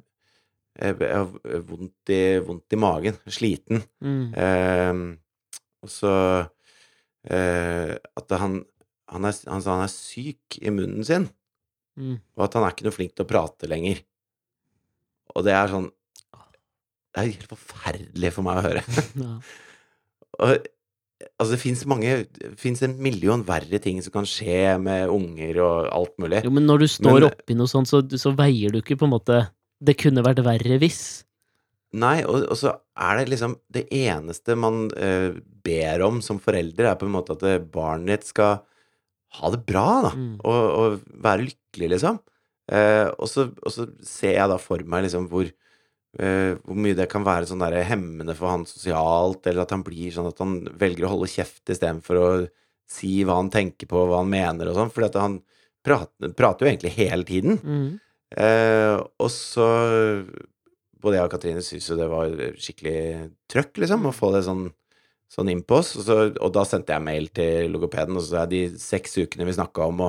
[0.98, 3.18] jeg har vondt i, vondt i magen.
[3.30, 3.84] Sliten.
[4.02, 4.24] Mm.
[4.34, 5.04] Um,
[5.86, 6.14] og så
[7.30, 8.64] uh, At han
[9.06, 11.28] han, er, han sa han er syk i munnen sin,
[11.96, 12.18] Mm.
[12.36, 14.02] og at han er ikke noe flink til å prate lenger.
[15.32, 15.86] Og det er sånn
[17.08, 18.82] Det er helt forferdelig for meg å høre.
[20.36, 20.66] Og,
[21.38, 25.60] altså, det fins mange Det fins en million verre ting som kan skje med unger
[25.64, 26.42] og alt mulig.
[26.44, 29.16] Jo, men når du står oppi noe sånt, så, så veier du ikke på en
[29.16, 29.44] måte
[29.80, 31.26] Det kunne vært verre hvis.
[31.96, 35.36] Nei, og, og så er det liksom Det eneste man uh,
[35.66, 38.60] ber om som forelder, er på en måte at eh, barnet ditt skal
[39.36, 40.12] ha det bra, da.
[40.14, 40.34] Mm.
[40.46, 42.20] Og, og være lykkelig, liksom.
[42.70, 45.50] Uh, og, så, og så ser jeg da for meg liksom hvor
[46.18, 49.84] eh, hvor mye det kan være sånn der hemmende for han sosialt, eller at han
[49.86, 52.28] blir sånn at han velger å holde kjeft istedenfor å
[52.90, 55.40] si hva han tenker på, hva han mener og sånn, For han
[55.86, 57.58] prater, prater jo egentlig hele tiden.
[57.62, 57.88] Mm.
[58.36, 59.66] Uh, og så
[60.98, 63.00] Både jeg og Katrine syntes jo det var skikkelig
[63.52, 64.64] trøkk, liksom, å få det sånn,
[65.30, 65.92] sånn inn på oss.
[66.00, 69.14] Og, så, og da sendte jeg mail til logopeden, og så sa jeg de seks
[69.20, 70.02] ukene vi snakka om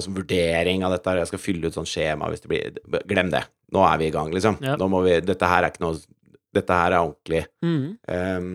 [0.00, 3.42] som vurdering av dette jeg skal fylle ut sånn skjema hvis det blir Glem det.
[3.76, 4.56] Nå er vi i gang, liksom.
[4.64, 4.78] Ja.
[4.78, 5.98] Vi Dette her er ikke noe
[6.52, 7.42] Dette her er ordentlig.
[7.64, 7.84] Mm.
[8.08, 8.54] Um,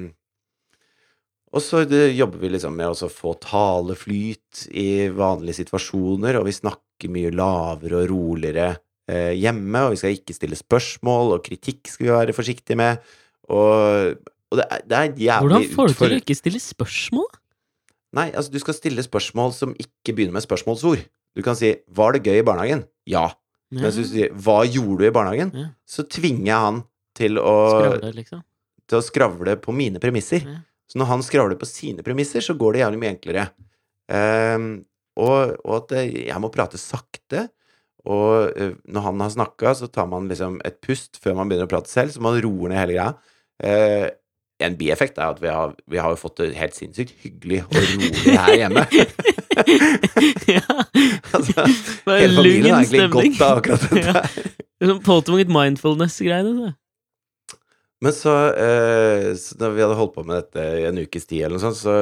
[1.56, 6.54] og så det, jobber vi liksom med å få taleflyt i vanlige situasjoner, og vi
[6.54, 8.67] snakker mye lavere og roligere
[9.10, 13.02] eh, hjemme, og vi skal ikke stille spørsmål, og kritikk skal vi være forsiktige med,
[13.47, 14.19] og,
[14.52, 17.30] og det, er, det er jævlig Hvordan får du til å ikke stille spørsmål?
[18.17, 21.08] Nei, altså du skal stille spørsmål som ikke begynner med spørsmålsord.
[21.38, 23.30] Du kan si 'Var det gøy i barnehagen?' Ja.
[23.69, 23.84] Ja.
[23.84, 25.67] Mens hvis du sier 'Hva gjorde du i barnehagen?' Ja.
[25.86, 26.84] så tvinger jeg han
[27.17, 28.43] til å, Skravle, liksom.
[28.88, 30.41] til å skravle på mine premisser.
[30.45, 30.62] Ja.
[30.88, 33.50] Så når han skravler på sine premisser, så går det jævlig mye enklere.
[34.08, 34.86] Um,
[35.17, 37.47] og, og at eh, jeg må prate sakte.
[38.08, 41.67] Og eh, når han har snakka, så tar man liksom et pust før man begynner
[41.67, 43.10] å prate selv, så man roer ned hele greia.
[43.60, 44.08] Eh,
[44.63, 47.76] en bieffekt er at vi har, vi har jo fått det helt sinnssykt hyggelig og
[47.78, 48.88] rolig her hjemme.
[50.58, 50.63] ja.
[51.36, 53.38] altså, er hele familien har egentlig stemning.
[53.38, 54.04] godt av akkurat dette.
[54.04, 54.26] Ja.
[54.26, 54.52] her.
[54.91, 56.54] Sånn Påtvunget mindfulness-greiene.
[56.60, 56.76] så.
[58.06, 61.48] Men så, eh, så når vi hadde holdt på med dette i en ukes tid,
[61.48, 61.96] eller noe sånt, så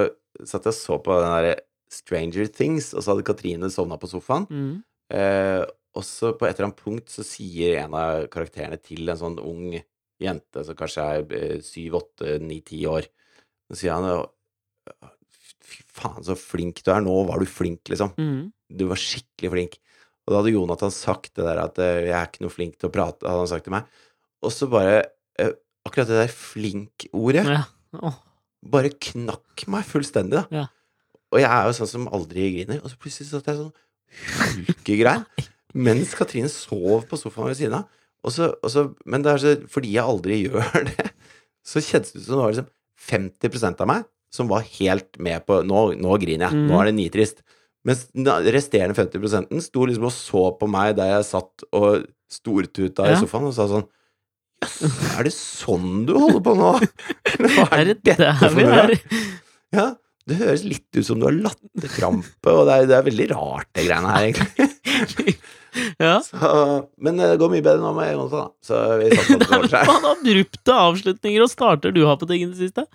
[0.44, 1.56] satt jeg og så på den derre
[1.96, 4.48] Stranger Things, og så hadde Katrine sovna på sofaen.
[4.52, 4.76] Mm.
[5.16, 5.64] Eh,
[5.96, 9.38] og så på et eller annet punkt så sier en av karakterene til en sånn
[9.40, 9.78] ung
[10.22, 13.08] jente som kanskje er eh, syv, åtte, ni, ti år
[13.70, 14.26] Så sier han
[15.66, 17.04] Fy faen, så flink du er.
[17.04, 18.14] Nå var du flink, liksom.
[18.20, 18.52] Mm.
[18.70, 19.78] Du var skikkelig flink.
[20.26, 22.90] Og da hadde Jonathan sagt det der at eh, 'jeg er ikke noe flink til
[22.90, 23.90] å prate', hadde han sagt til meg.
[24.46, 25.04] Og så bare
[25.40, 25.54] eh,
[25.86, 27.60] Akkurat det der flink-ordet Ja.
[28.02, 28.16] oh.
[28.66, 30.46] bare knakk meg fullstendig, da.
[30.50, 30.66] Ja.
[31.30, 32.80] Og jeg er jo sånn som aldri griner.
[32.82, 33.76] Og så plutselig satt jeg sånn
[34.32, 35.28] hulkegrein
[35.86, 38.02] mens Katrine sov på sofaen ved siden av.
[38.26, 41.10] Og så, og så, men det er så, fordi jeg aldri gjør det,
[41.62, 42.72] så kjennes det ut som det var liksom
[43.06, 46.60] 50% av meg som var helt med på Nå, nå griner jeg.
[46.66, 46.80] Nå Mhm.
[46.82, 47.42] er det nitrist.
[47.86, 53.18] Mens resterende 50 sto liksom og så på meg der jeg satt og stortuta i
[53.20, 53.86] sofaen og sa sånn
[54.64, 56.70] Jøss, er det sånn du holder på nå?
[57.54, 58.96] Hva Er det dette for noe?
[59.76, 59.84] Ja,
[60.26, 63.68] det høres litt ut som du har latterkrampe, og det er, det er veldig rart,
[63.78, 65.36] det greiene her, egentlig.
[66.00, 66.22] Ja.
[66.24, 66.40] Så,
[67.04, 68.52] men det går mye bedre nå med Jonsson, da.
[68.64, 69.90] Så vi satser på at det ordner seg.
[70.14, 72.86] Abrupte avslutninger og starter du har på ting i det siste.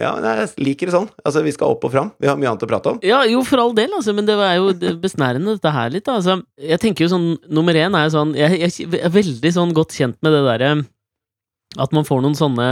[0.00, 1.10] Ja, men jeg liker det sånn.
[1.22, 2.08] Altså, vi skal opp og fram.
[2.18, 2.96] Vi har mye annet å prate om.
[3.06, 6.10] Ja, jo, for all del, altså, men det er jo besnærende, dette her litt.
[6.10, 9.74] Altså, jeg tenker jo sånn, Nummer én er jo sånn Jeg, jeg er veldig sånn
[9.76, 10.72] godt kjent med det derre
[11.80, 12.66] at man får noen sånne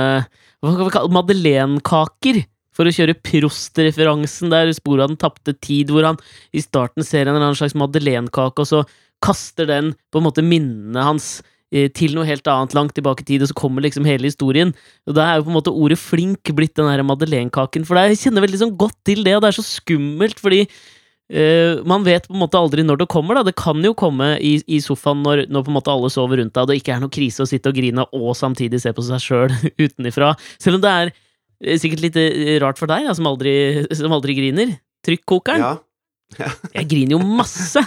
[0.62, 2.42] Hva kan vi kalle Madeleinekaker.
[2.72, 6.20] For å kjøre Prost-referansen der, sporet av den tapte tid, hvor han
[6.56, 8.80] i starten ser en eller annen slags madeleinekake, og så
[9.22, 11.51] kaster den på en måte minnene hans eh,
[11.96, 14.74] til noe helt annet langt tilbake i tid, og så kommer liksom hele historien.
[15.08, 18.18] Og da er jo på en måte ordet flink blitt den her madeleinekaken, for jeg
[18.20, 20.66] kjenner veldig sånn godt til det, og det er så skummelt, fordi
[21.32, 23.44] Uh, man vet på en måte aldri når det kommer, da.
[23.46, 26.52] Det kan jo komme i, i sofaen når, når på en måte alle sover rundt
[26.52, 29.04] deg, og det ikke er noe krise å sitte og grine og samtidig se på
[29.06, 29.54] seg sjøl
[29.84, 30.34] utenifra.
[30.60, 33.54] Selv om det er eh, sikkert litt eh, rart for deg, da, som aldri,
[33.96, 34.76] som aldri griner.
[35.06, 35.64] Trykkokeren.
[35.64, 36.50] Ja.
[36.76, 37.80] Jeg griner jo masse.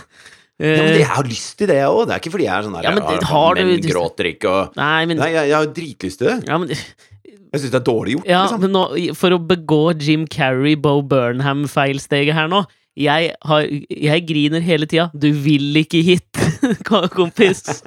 [0.59, 2.05] Ja, men Eh, jeg har lyst til det, jeg òg.
[2.07, 4.29] Det er ikke fordi jeg er sånn der Ja, men «Ah, har menn du- gråter
[4.29, 6.37] ikke og nei, men Nei, jeg, jeg har dritlyst til det.
[6.47, 8.61] ja, men, Jeg syns det er dårlig gjort, ja, liksom.
[8.61, 12.65] men nå, for å begå Jim Carrey, Bo Burnham-feilsteget her nå
[12.95, 15.09] jeg, har, jeg griner hele tida.
[15.11, 16.39] Du vil ikke hit,
[17.19, 17.81] kompis.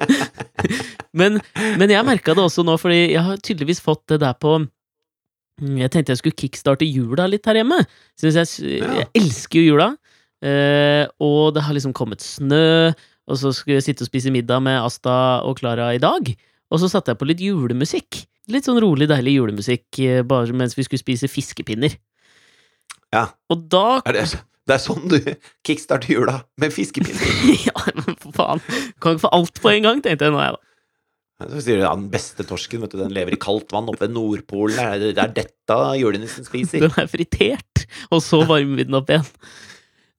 [1.17, 1.39] men,
[1.81, 4.59] men jeg merka det også nå, fordi jeg har tydeligvis fått det der på
[5.81, 7.81] Jeg tenkte jeg skulle kickstarte jula litt her hjemme.
[8.21, 9.89] Jeg, jeg elsker jo jula.
[10.45, 12.91] Eh, og det har liksom kommet snø,
[13.29, 16.31] og så skulle jeg sitte og spise middag med Asta og Klara i dag.
[16.69, 18.23] Og så satte jeg på litt julemusikk.
[18.49, 21.97] Litt sånn rolig, deilig julemusikk eh, bare mens vi skulle spise fiskepinner.
[23.13, 23.27] Ja.
[23.49, 24.25] Og da Er det,
[24.69, 25.17] det er sånn du
[25.67, 27.37] kickstarter jula, med fiskepinner.
[27.67, 28.65] Ja, men for faen!
[29.01, 30.65] Kan ikke få alt på en gang, tenkte jeg nå, jeg, da.
[31.39, 34.03] Så sier du ja, den beste torsken, vet du, den lever i kaldt vann oppe
[34.03, 34.75] ved Nordpolen.
[34.75, 36.83] Det er, det er dette julenissen spiser.
[36.83, 39.29] Den er fritert, og så varmer vi den opp igjen.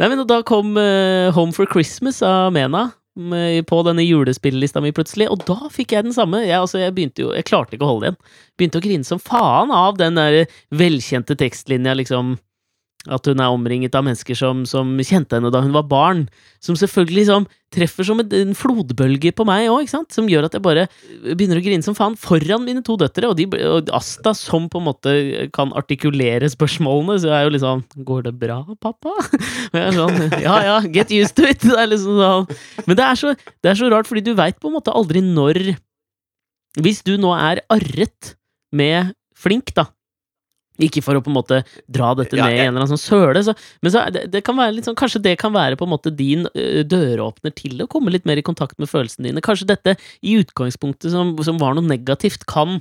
[0.00, 2.88] Nei, men Da kom uh, Home for Christmas av Mena
[3.20, 6.40] med, på denne julespillelista mi plutselig, og da fikk jeg den samme.
[6.46, 8.20] Jeg, altså, jeg jo, jeg klarte ikke å holde igjen.
[8.56, 12.38] Begynte å grine som faen av den der velkjente tekstlinja, liksom.
[13.08, 16.26] At hun er omringet av mennesker som, som kjente henne da hun var barn.
[16.60, 20.84] Som selvfølgelig liksom treffer som en, flodbølge på meg òg, som gjør at jeg bare
[21.22, 23.30] begynner å grine som faen foran mine to døtre.
[23.30, 25.14] Og, de, og Asta, som på en måte
[25.56, 29.14] kan artikulere spørsmålene, så jeg er jo liksom Går det bra, pappa?
[29.96, 31.64] Sånn Ja ja, get used to it!
[31.64, 32.50] Det liksom sånn.
[32.84, 33.32] Men det er, så,
[33.62, 35.62] det er så rart, fordi du veit på en måte aldri når
[36.82, 38.34] Hvis du nå er arret
[38.76, 39.88] med flink, da.
[40.86, 43.02] Ikke for å på en måte dra dette Ja, ned i en eller annen sånn
[43.02, 45.86] søle, så, men så det, det kan være litt sånn, kanskje det kan være på
[45.86, 49.44] en måte din døråpner til å komme litt mer i kontakt med følelsene dine.
[49.44, 52.80] Kanskje dette i utgangspunktet som, som var noe negativt, kan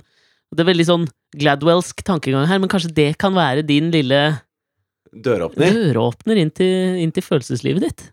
[0.50, 4.40] Det er veldig sånn Gladwellsk tankegang her, men kanskje det kan være din lille
[5.14, 5.74] Døråpner.
[5.74, 8.08] døråpner inn til, inn til følelseslivet ditt.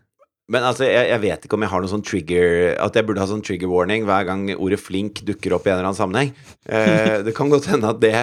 [0.49, 3.19] Men altså, jeg, jeg vet ikke om jeg har noen sånn trigger At jeg burde
[3.19, 6.31] ha sånn trigger warning hver gang ordet flink dukker opp i en eller annen sammenheng.
[6.69, 8.13] Eh, det kan godt hende at det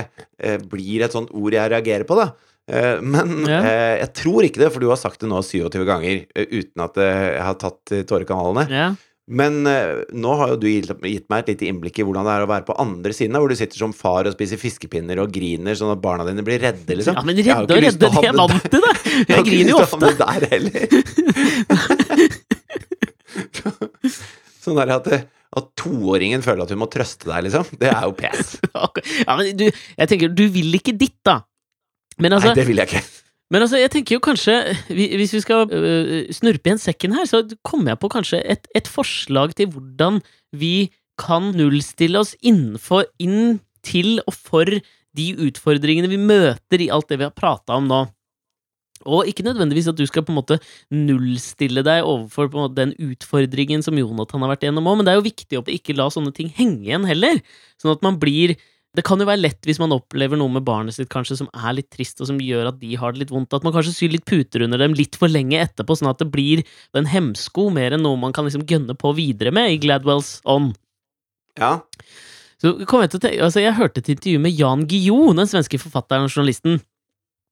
[0.41, 2.31] eh, blir et sånt ord jeg reagerer på, da.
[2.65, 3.59] Eh, men Ja.
[3.61, 6.81] eh, jeg tror ikke det, for du har sagt det nå 27 ganger eh, uten
[6.87, 8.65] at jeg har tatt eh, tårekanalene.
[8.73, 8.89] Ja.
[9.25, 12.33] Men eh, nå har jo du gitt, gitt meg et lite innblikk i hvordan det
[12.35, 15.17] er å være på andre siden, da, hvor du sitter som far og spiser fiskepinner
[15.23, 17.17] og griner sånn at barna dine blir redde, liksom.
[17.17, 18.95] ja, men Jeg har redde og redde, det jeg er havne vant til det!
[19.01, 20.85] Jeg har Jeg ikke lyst til å ha havne der heller.
[24.65, 25.09] sånn der at,
[25.61, 27.65] at toåringen føler at hun må trøste deg, liksom.
[27.81, 28.57] Det er jo pes.
[29.25, 31.41] Ja, men du, jeg tenker, du vil ikke ditt, da.
[32.21, 33.03] Men altså, Nei, det vil jeg ikke.
[33.53, 34.55] Men altså, jeg tenker jo kanskje
[34.89, 38.89] Hvis vi skal øh, snurpe igjen sekken her, så kommer jeg på kanskje et, et
[38.89, 40.23] forslag til hvordan
[40.57, 44.71] vi kan nullstille oss innenfor inn til og for
[45.15, 48.01] de utfordringene vi møter i alt det vi har prata om nå.
[49.05, 50.59] Og ikke nødvendigvis at du skal på en måte
[50.95, 55.21] nullstille deg overfor måte den utfordringen som Jonathan har vært igjennom òg, men det er
[55.21, 57.43] jo viktig å ikke la sånne ting henge igjen heller.
[57.81, 58.57] Sånn at man blir
[58.95, 61.75] det kan jo være lett hvis man opplever noe med barnet sitt kanskje som er
[61.79, 64.15] litt trist, og som gjør at de har det litt vondt, at man kanskje syr
[64.15, 66.63] litt puter under dem litt for lenge etterpå, sånn at det blir
[66.95, 70.77] en hemsko mer enn noe man kan liksom gønne på videre med i Gladwells ånd.
[71.59, 71.79] Ja.
[72.63, 75.51] Så kom jeg til å tenke, altså jeg hørte et intervju med Jan Guillou, den
[75.51, 76.79] svenske forfatteren og journalisten.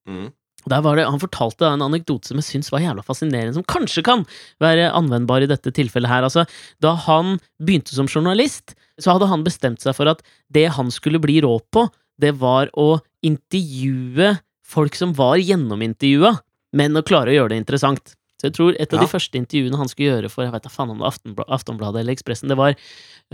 [0.09, 0.31] Mm.
[0.69, 4.03] Der var det, Han fortalte en anekdote som jeg syns var jævla fascinerende, som kanskje
[4.03, 4.25] kan
[4.63, 6.23] være anvendbar i dette tilfellet her.
[6.23, 6.45] Altså,
[6.79, 10.21] da han begynte som journalist, så hadde han bestemt seg for at
[10.53, 11.87] det han skulle bli rå på,
[12.21, 16.35] det var å intervjue folk som var gjennomintervjua,
[16.73, 18.15] men å klare å gjøre det interessant.
[18.39, 19.05] Så jeg tror et av Ja.
[19.05, 21.49] de første intervjuene han skulle gjøre for jeg vet da faen om det var Aftenbla-
[21.49, 22.75] Aftonbladet eller Ekspressen, det var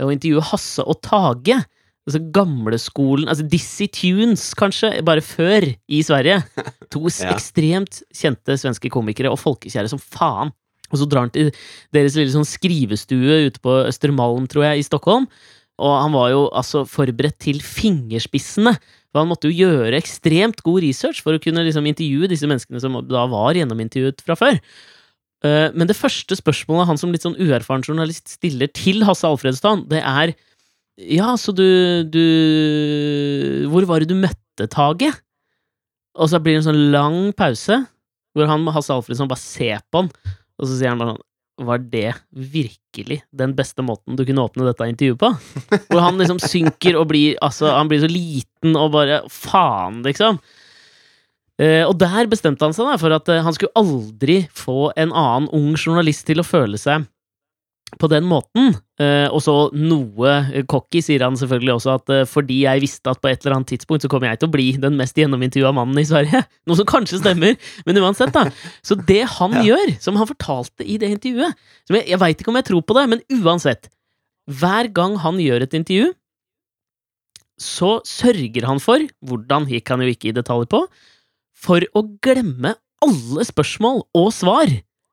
[0.00, 1.64] å intervjue Hasse og Tage.
[2.08, 6.40] Altså gamleskolen Altså Dizzie Tunes, kanskje, bare før, i Sverige.
[6.90, 7.34] To Ja.
[7.34, 10.50] ekstremt kjente svenske komikere, og folkekjære som faen.
[10.90, 11.52] Og så drar han til
[11.94, 15.28] deres lille sånn skrivestue ute på Østermalm, tror jeg, i Stockholm.
[15.80, 18.74] Og han var jo altså forberedt til fingerspissene.
[19.10, 22.82] For han måtte jo gjøre ekstremt god research for å kunne liksom intervjue disse menneskene
[22.82, 24.58] som da var gjennomintervjuet fra før.
[25.44, 29.86] Eh, Men det første spørsmålet han som litt sånn uerfaren journalist stiller til Hasse Alfredstad,
[29.90, 30.34] det er
[30.98, 31.64] Ja, så du,
[32.04, 35.12] du Hvor var det du møtte Tage?
[36.18, 37.78] Og så blir det en sånn lang pause,
[38.34, 40.08] hvor han Hasse Alfredsson bare ser på han,
[40.58, 42.08] og så sier han bare sånn Var det
[42.54, 45.30] virkelig den beste måten du kunne åpne dette intervjuet på?
[45.92, 50.40] Hvor han liksom synker og blir Altså, han blir så liten og bare Faen, liksom.
[51.60, 55.12] Eh, og der bestemte han seg da for at eh, han skulle aldri få en
[55.12, 57.06] annen ung journalist til å føle seg
[57.98, 58.74] på den måten.
[59.00, 63.10] Eh, og så noe eh, cocky sier han selvfølgelig også at eh, fordi jeg visste
[63.10, 65.72] at på et eller annet tidspunkt så kommer jeg til å bli den mest gjennomintervjua
[65.76, 66.42] mannen i Sverige.
[66.68, 67.56] Noe som kanskje stemmer,
[67.88, 68.46] men uansett, da.
[68.86, 69.64] Så det han Ja.
[69.72, 71.56] gjør, som han fortalte i det intervjuet
[71.88, 73.88] som Jeg, jeg veit ikke om jeg tror på det, men uansett.
[74.50, 76.12] Hver gang han gjør et intervju,
[77.60, 80.84] så sørger han for, hvordan gikk han jo ikke i detalj på,
[81.60, 84.70] for å glemme alle spørsmål og svar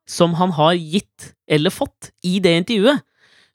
[0.08, 3.04] som han har gitt eller fått i det intervjuet.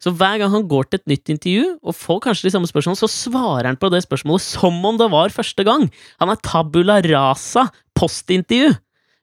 [0.03, 2.99] Så hver gang han går til et nytt intervju og får kanskje de samme spørsmålene,
[2.99, 5.87] så svarer han på det spørsmålet som om det var første gang.
[6.19, 8.73] Han er tabula rasa postintervju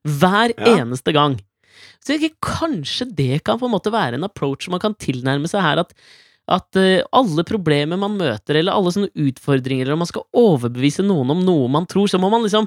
[0.07, 0.77] hver Ja.
[0.79, 1.35] eneste gang.
[1.99, 5.61] Så jeg kanskje det kan på en måte være en approach man kan tilnærme seg
[5.61, 5.93] her, at
[6.49, 11.03] at eh, alle problemer man møter, eller alle sånne utfordringer, eller om man skal overbevise
[11.05, 12.65] noen om noe man tror, så må man liksom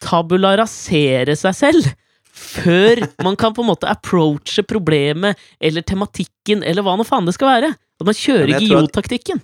[0.00, 1.88] tabula rasere seg selv
[2.36, 7.36] før man kan på en måte approache problemet eller tematikken, eller hva nå faen det
[7.36, 7.74] skal være.
[7.96, 9.40] At man kjører ikke GIO-taktikken.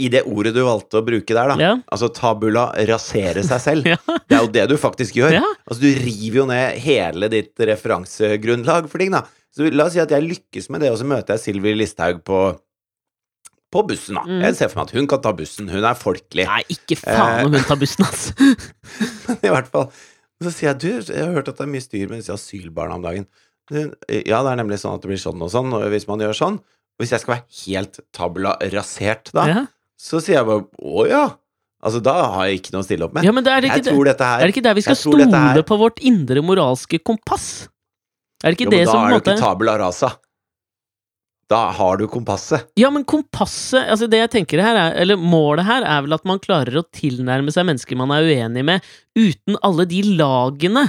[0.00, 1.56] I det ordet du valgte å bruke der, da.
[1.60, 1.72] Ja.
[1.92, 3.88] Altså tabula rasere seg selv.
[3.92, 4.18] Ja.
[4.28, 5.34] Det er jo det du faktisk gjør.
[5.36, 5.46] Ja.
[5.66, 9.26] Altså Du river jo ned hele ditt referansegrunnlag for ting, da.
[9.52, 12.22] Så la oss si at jeg lykkes med det, og så møter jeg Sylvi Listhaug
[12.24, 12.44] på
[13.72, 14.22] på bussen, da.
[14.28, 14.40] Mm.
[14.44, 15.68] Jeg ser for meg at hun kan ta bussen.
[15.72, 16.44] Hun er folkelig.
[16.44, 18.34] Nei, ikke faen om hun tar bussen, altså.
[19.28, 19.86] Men i hvert fall.
[20.42, 22.94] Så sier jeg du, jeg har hørt at det er mye styr med disse asylbarna
[22.98, 23.26] om dagen.
[23.72, 26.34] Ja, det er nemlig sånn at det blir sånn og sånn, og hvis man gjør
[26.36, 26.56] sånn
[27.00, 29.62] Hvis jeg skal være helt tabula rasert da, Ja.
[29.98, 31.22] så sier jeg bare å ja.
[31.82, 33.24] Altså, da har jeg ikke noe å stille opp med.
[33.24, 33.92] ja, men det er det jeg ikke det.
[33.94, 36.42] tror dette her Er det ikke der vi skal jeg stole her- på vårt indre
[36.42, 37.68] moralske kompass?
[38.44, 40.10] Er det ikke Jo, det men da som er det jo ikke tabula rasa.
[41.50, 42.68] Da har du kompasset.
[42.80, 46.26] Ja, men kompasset altså Det jeg tenker her er, eller Målet her er vel at
[46.28, 50.86] man klarer å tilnærme seg mennesker man er uenig med, uten alle de lagene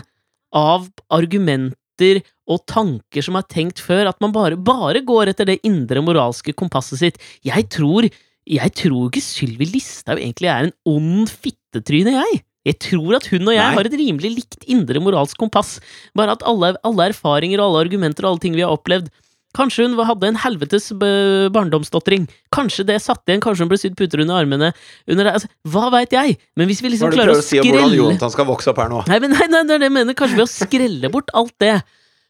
[0.54, 4.12] av argumenter og tanker som er tenkt før.
[4.12, 7.20] At man bare, bare går etter det indre moralske kompasset sitt.
[7.44, 8.08] Jeg tror
[8.44, 12.42] jeg tror ikke Sylvi Listhaug egentlig er en ond fittetryne, jeg.
[12.68, 13.76] Jeg tror at hun og jeg Nei.
[13.76, 15.78] har et rimelig likt indre moralsk kompass.
[16.16, 19.10] Bare at alle, alle erfaringer og alle argumenter og alle ting vi har opplevd
[19.54, 22.28] Kanskje hun hadde en helvetes b- barndomsdotring.
[22.54, 24.72] Kanskje det satt igjen, kanskje hun ble sydd puter under armene.
[25.08, 25.30] Under.
[25.36, 26.38] Altså, hva veit jeg?
[26.58, 28.34] Men hvis vi Hva liksom er det du prøver å si om hvordan skrelle Jonathan
[28.34, 29.04] skal vokse opp her nå?
[29.12, 30.18] Nei, men nei, nei, det jeg mener.
[30.18, 31.76] Kanskje ved å skrelle bort alt det,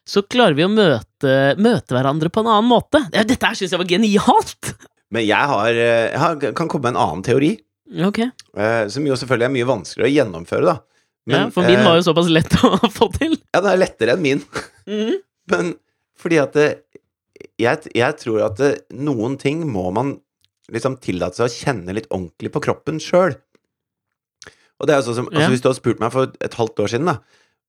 [0.04, 3.00] så klarer vi å møte, møte hverandre på en annen måte.
[3.16, 4.74] Ja, Dette her syns jeg var genialt!
[5.14, 7.54] Men jeg har, eh, jeg har, kan komme med en annen teori,
[8.00, 10.74] Ok, eh, som jo selvfølgelig er mye vanskeligere å gjennomføre, da.
[11.30, 13.36] ja, For min eh, var jo såpass lett å få til.
[13.54, 14.40] Ja, den er lettere enn min.
[14.88, 15.18] Mhm.
[15.52, 15.74] Men
[16.20, 16.68] fordi at det,
[17.60, 20.16] jeg, jeg tror at det, noen ting må man
[20.72, 23.36] liksom tillate seg å kjenne litt ordentlig på kroppen sjøl.
[24.80, 25.38] Og det er jo sånn som Ja.
[25.44, 27.18] altså Hvis du hadde spurt meg for et halvt år siden da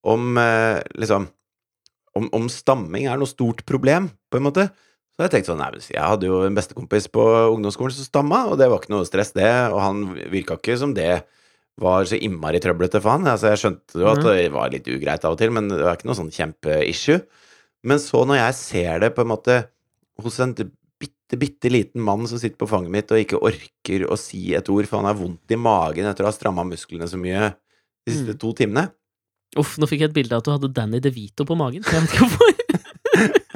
[0.05, 1.27] om eh, liksom
[2.15, 4.69] om, om stamming er noe stort problem, på en måte,
[5.15, 8.57] så jeg tenkt sånn Nei, jeg hadde jo en bestekompis på ungdomsskolen som stamma, og
[8.61, 11.25] det var ikke noe stress, det, og han virka ikke som det
[11.81, 13.27] var så innmari trøblete for han.
[13.27, 14.29] Altså, jeg skjønte jo at Mhm.
[14.31, 17.19] det var litt ugreit av og til, men det var ikke noe sånn kjempeissue.
[17.83, 19.57] Men så når jeg ser det på en måte
[20.23, 24.15] hos en bitte, bitte liten mann som sitter på fanget mitt og ikke orker å
[24.19, 27.17] si et ord, for han har vondt i magen etter å ha stramma musklene så
[27.19, 27.49] mye
[28.05, 28.39] de siste Mm.
[28.39, 28.85] to timene
[29.57, 31.83] Uff, nå fikk jeg et bilde av at du hadde Danny DeVito på magen.
[31.85, 32.49] Jeg vet ikke hvorfor.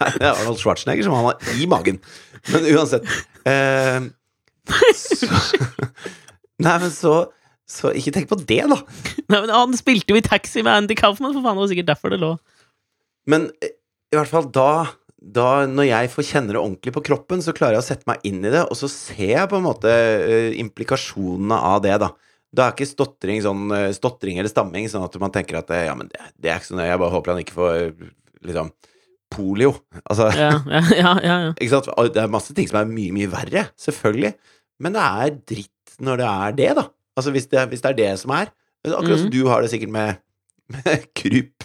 [0.00, 1.98] Nei, det er Arnold Schwarzenegger som han har i magen.
[2.48, 3.04] Men uansett
[3.44, 4.06] eh,
[4.96, 5.28] så,
[6.64, 7.14] Nei, men så,
[7.68, 8.78] så Ikke tenk på det, da.
[9.28, 11.58] Nei, men Han spilte jo i Taxi med Andy Kaufman, for faen.
[11.58, 12.32] Det var sikkert derfor det lå.
[13.30, 13.74] Men eh,
[14.14, 14.68] i hvert fall da,
[15.24, 18.20] da Når jeg får kjenne det ordentlig på kroppen, så klarer jeg å sette meg
[18.28, 22.10] inn i det, og så ser jeg på en måte uh, implikasjonene av det, da.
[22.54, 25.86] Da er ikke stotring sånn uh, stotring eller stamming, sånn at man tenker at eh,
[25.88, 27.78] ja, men det, det er ikke så nøye, jeg bare håper han ikke får
[28.50, 28.68] liksom
[29.34, 29.72] polio.
[30.04, 31.54] Altså, Ja, ja, ja, ja, ja.
[31.56, 31.88] ikke sant?
[32.14, 34.34] Det er masse ting som er mye, mye verre, selvfølgelig.
[34.84, 36.84] Men det er dritt når det er det, da.
[37.16, 38.52] Altså hvis det, hvis det er det som er.
[38.84, 39.34] Akkurat som Mhm.
[39.34, 40.20] du har det sikkert med,
[40.74, 41.64] med Krupp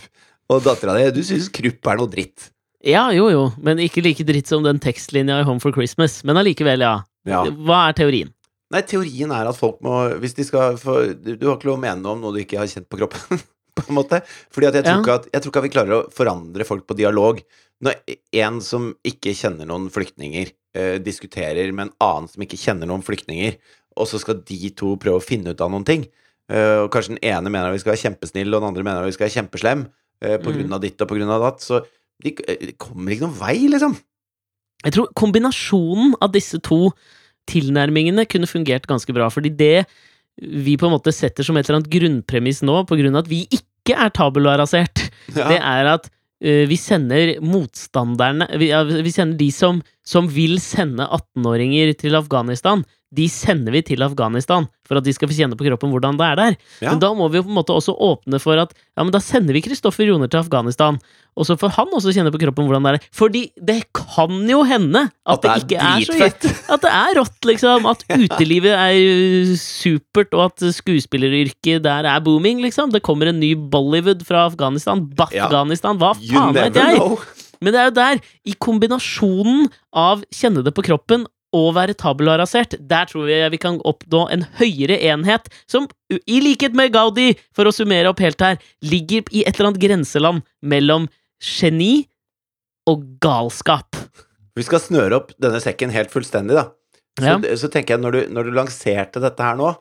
[0.49, 1.09] og dattera di.
[1.19, 2.49] Du syns Krupp er noe dritt.
[2.85, 6.21] Ja, jo jo, men ikke like dritt som den tekstlinja i Home for Christmas.
[6.23, 6.97] Men allikevel, ja.
[7.27, 7.43] Ja.
[7.51, 8.29] Hva er teorien?
[8.71, 11.81] Nei, teorien er at folk må Hvis de skal få Du har ikke lov å
[11.81, 13.41] mene noe om noe du ikke har kjent på kroppen,
[13.79, 14.21] på en måte.
[14.53, 15.15] Fordi at jeg tror, Ja.
[15.19, 17.41] at, jeg tror ikke at vi klarer å forandre folk på dialog.
[17.83, 17.97] Når
[18.43, 23.03] en som ikke kjenner noen flyktninger, eh, diskuterer med en annen som ikke kjenner noen
[23.03, 23.57] flyktninger,
[23.99, 26.05] og så skal de to prøve å finne ut av noen ting,
[26.51, 29.01] eh, og kanskje den ene mener at vi skal være kjempesnill, og den andre mener
[29.03, 29.85] at vi skal være kjempeslem,
[30.21, 30.57] eh, på Mm.
[30.59, 31.81] grunn av ditt og på grunn av datt, så
[32.23, 33.95] de, de det kommer ikke noen vei, liksom.
[34.85, 36.91] Jeg tror kombinasjonen av disse to
[37.49, 39.85] tilnærmingene kunne fungert ganske bra, fordi det
[40.39, 43.31] vi på en måte setter som et eller annet grunnpremiss nå, på grunn av at
[43.31, 45.45] vi ikke er tabularasert, Ja.
[45.51, 46.07] det er at
[46.41, 52.15] eh, vi sender motstanderne Vi, ja, vi sender de som, som vil sende 18-åringer til
[52.17, 52.81] Afghanistan.
[53.13, 56.25] De sender vi til Afghanistan for at de skal få kjenne på kroppen hvordan det
[56.31, 56.57] er der.
[56.81, 56.93] Ja.
[56.93, 59.21] Men da må vi jo på en måte også åpne for at ja, men da
[59.21, 60.97] sender vi Kristoffer Joner til Afghanistan.
[61.37, 63.07] Og så får han også kjenne på kroppen hvordan det er.
[63.15, 66.47] Fordi det kan jo hende at, det, ikke er så gitt.
[66.71, 67.89] At det er rått, liksom.
[67.89, 72.93] At utelivet er supert, og at skuespilleryrket der er booming, liksom.
[72.95, 75.05] Det kommer en ny Bollywood fra Afghanistan.
[75.19, 76.99] Afghanistan, hva faen vet jeg?
[76.99, 77.19] know.
[77.59, 81.25] Men det er jo der, i kombinasjonen av kjenne det på kroppen
[81.55, 86.75] og være tabularasert, der tror jeg vi kan oppnå en høyere enhet, som, i likhet
[86.77, 91.07] med Gaudi, for å summere opp helt her, ligger i et eller annet grenseland mellom
[91.43, 92.07] geni
[92.89, 93.95] og galskap.
[94.57, 96.65] Vi skal snøre opp denne sekken helt fullstendig, da.
[97.19, 97.55] Så, Ja.
[97.59, 99.73] så tenker jeg, når du, når du lanserte dette her nå,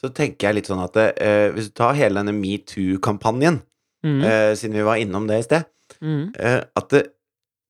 [0.00, 3.62] så tenker jeg litt sånn at eh, hvis du tar hele denne metoo-kampanjen,
[4.04, 5.64] Mm, eh, siden vi var innom det i sted,
[6.04, 7.00] mm, eh, at det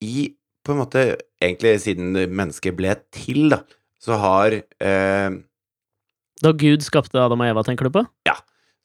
[0.05, 0.34] i
[0.66, 3.61] på en måte Egentlig siden mennesket ble til, da,
[4.01, 5.30] så har eh,
[6.42, 8.03] Da Gud skapte Adam og Eva, tenker du på?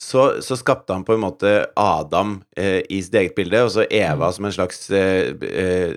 [0.01, 3.83] Så, så skapte han på en måte Adam eh, i sitt eget bilde, og så
[3.93, 5.91] Eva som en slags eh, eh,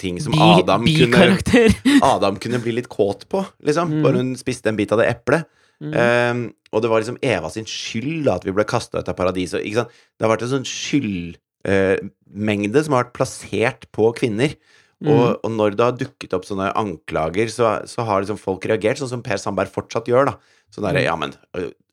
[0.00, 1.70] ting som Bi- Adam kunne,
[2.12, 3.94] Adam kunne bli litt kåt på, liksom.
[3.96, 4.02] Mm.
[4.04, 5.48] Bare hun spiste en bit av det eplet.
[5.80, 5.94] Mm.
[5.96, 6.40] Um,
[6.76, 9.64] og det var liksom Eva sin skyld da, at vi ble kasta ut av paradiset.
[9.64, 9.94] Ikke sant?
[10.20, 10.68] Det har vært en sånn
[11.64, 14.54] skyldmengde som har vært plassert på kvinner.
[15.00, 15.08] Mm.
[15.14, 19.00] Og, og når det har dukket opp sånne anklager, så, så har liksom folk reagert,
[19.00, 20.28] sånn som Per Sandberg fortsatt gjør.
[20.32, 20.36] da
[20.70, 21.08] Sånn derre, Mm.
[21.08, 21.32] ja, men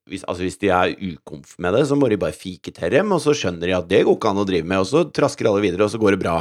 [0.09, 3.11] hvis, altså, hvis de er ukomf med det, så må de bare fike til dem,
[3.11, 5.47] og så skjønner de at det går ikke an å drive med, og så trasker
[5.49, 6.37] alle videre, og så går det bra.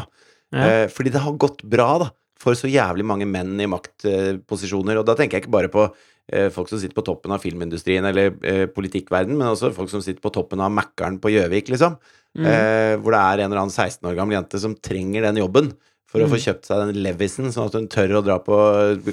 [0.54, 0.66] Ja.
[0.66, 4.98] Eh, fordi det har gått bra, da, for så jævlig mange menn i maktposisjoner.
[5.00, 5.86] og da tenker jeg ikke bare på
[6.32, 10.02] eh, folk som sitter på toppen av filmindustrien eller eh, politikkverden, men også folk som
[10.04, 11.98] sitter på toppen av Mækkern på Gjøvik, liksom.
[12.36, 12.44] Mm.
[12.46, 15.72] Eh, hvor det er en eller annen 16 år gammel jente som trenger den jobben
[16.06, 16.32] for å Mm.
[16.36, 18.56] få kjøpt seg den Levisen, sånn at hun tør å dra på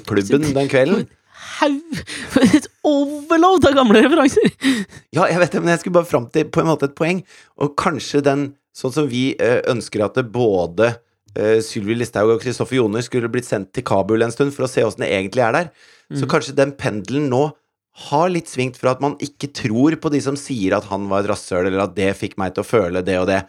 [0.05, 1.07] klubben den kvelden.
[1.59, 2.01] Haug
[2.43, 4.49] et overload av gamle referanser!
[5.13, 7.23] Ja, jeg vet det, men jeg skulle bare fram til på en måte et poeng.
[7.61, 10.93] Og kanskje den, sånn som vi eh, ønsker at det både
[11.37, 14.71] eh, Sylvi Listhaug og Kristoffer Joner skulle blitt sendt til Kabul en stund for å
[14.71, 15.73] se åssen det egentlig er der,
[16.13, 16.29] så Mm.
[16.29, 17.43] kanskje den pendelen nå
[18.09, 21.23] har litt svingt fra at man ikke tror på de som sier at han var
[21.23, 23.43] et rasshøl, eller at det fikk meg til å føle det og det,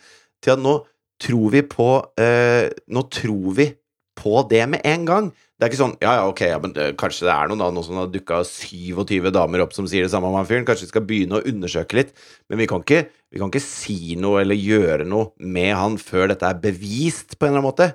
[0.44, 0.74] til at nå
[1.20, 1.88] tror vi på
[2.20, 3.66] eh, Nå tror vi
[4.24, 5.26] på det med en gang.
[5.54, 7.84] Det er ikke sånn ja, ja, ok, ja, men kanskje det er noen da, noen
[7.86, 10.64] som har dukka 27 damer opp som sier det samme om han fyren.
[10.66, 12.14] Kanskje vi skal begynne å undersøke litt.
[12.50, 16.32] Men vi kan, ikke, vi kan ikke si noe eller gjøre noe med han før
[16.32, 17.90] dette er bevist, på en eller annen måte.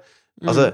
[0.46, 0.70] Altså,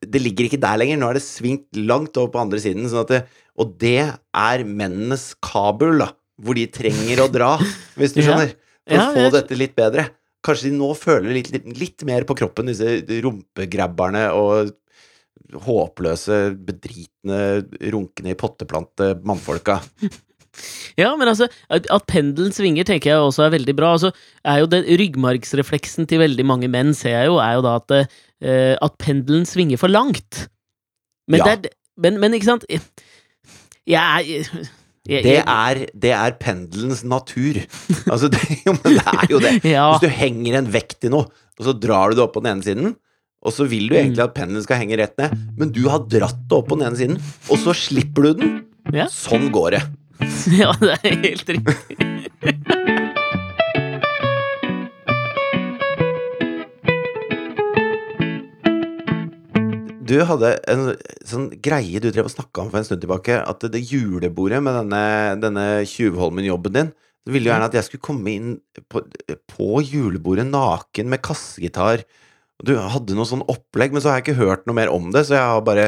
[0.00, 1.02] det ligger ikke der lenger.
[1.02, 2.88] Nå er det svingt langt over på andre siden.
[2.88, 3.24] Sånn det,
[3.60, 6.14] og det er mennenes Kabul, da.
[6.40, 7.50] Hvor de trenger å dra,
[8.00, 8.54] hvis du skjønner.
[8.88, 10.08] For Ja, å få dette litt bedre.
[10.46, 14.72] Kanskje de nå føler litt, litt, litt mer på kroppen, disse rumpegrabberne og
[15.66, 17.40] håpløse, bedritne,
[17.92, 19.80] runkne i potteplante mannfolka.
[20.98, 23.92] Ja, men altså, at, pendelen svinger, tenker jeg også er veldig bra.
[23.94, 24.10] Altså,
[24.42, 27.94] er jo den ryggmargsrefleksen til veldig mange menn, ser jeg jo, er jo da at,
[27.94, 30.48] uh, at pendelen svinger for langt.
[31.30, 31.54] Men, Ja.
[31.54, 32.82] det er, men, men ikke sant Jeg,
[33.94, 34.26] er...
[34.26, 34.66] jeg, jeg
[35.10, 37.58] Det er, det er pendelens natur.
[38.12, 39.52] Altså, det, jo, men det er jo det.
[39.64, 41.26] Hvis du henger en vekt i noe,
[41.60, 42.94] og så drar du det opp på den ene siden,
[43.40, 44.00] og så vil du Mm.
[44.04, 46.86] egentlig at pendelen skal henge rett ned, men du har dratt det opp på den
[46.90, 47.18] ene siden,
[47.50, 48.54] og så slipper du den.
[49.12, 49.82] Sånn går det.
[50.60, 52.09] ja, det er helt riktig.
[60.10, 60.88] Du hadde en
[61.28, 64.58] sånn greie du drev og snakka om for en stund tilbake, at det, det julebordet
[64.64, 65.04] med denne,
[65.42, 66.90] denne Tjuvholmen-jobben din
[67.26, 68.56] Du ville jo gjerne at jeg skulle komme inn
[68.90, 69.04] på,
[69.52, 72.02] på julebordet naken med kassegitar.
[72.64, 75.26] Du hadde noe sånn opplegg, men så har jeg ikke hørt noe mer om det,
[75.28, 75.86] så jeg har bare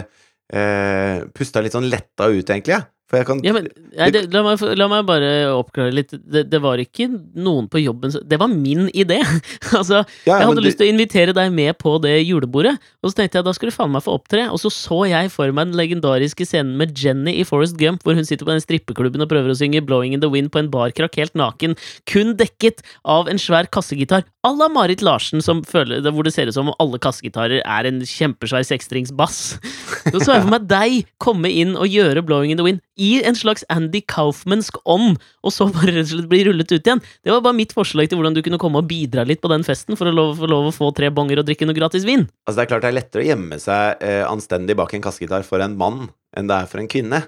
[0.53, 2.77] eh, pusta litt sånn letta ut, egentlig.
[2.77, 2.89] jeg.
[3.13, 6.15] For jeg kan Ja, men nei, det, la, meg, la meg bare oppklare litt.
[6.17, 9.19] Det, det var ikke noen på jobben Det var min idé!
[9.79, 13.13] altså, Ja, ja, jeg hadde lyst til å invitere deg med på det julebordet, og
[13.13, 14.47] så tenkte jeg da skal du faen meg få opptre.
[14.49, 18.17] Og så så jeg for meg den legendariske scenen med Jenny i Forest Gump, hvor
[18.17, 20.73] hun sitter på den strippeklubben og prøver å synge 'Blowing in the Wind' på en
[20.73, 21.77] barkrakk helt naken,
[22.09, 26.49] kun dekket av en svær kassegitar à la Marit Larsen, som føler, hvor det ser
[26.49, 29.43] ut som om alle kassegitarer er en kjempesvær sekstringsbass.
[30.13, 33.11] Så så jeg for meg deg komme inn og gjøre 'Blowing in the Wind' i
[33.27, 37.03] en slags Andy Kaufmansk ånd, og så bare rett og slett bli rullet ut igjen.
[37.25, 39.67] Det var bare mitt forslag til hvordan du kunne komme og bidra litt på den
[39.67, 42.29] festen for å lov, få lov å få tre bonger og drikke noe gratis vin.
[42.47, 45.47] Altså Det er klart det er lettere å gjemme seg eh, anstendig bak en kassegitar
[45.49, 47.25] for en mann enn det er for en kvinne.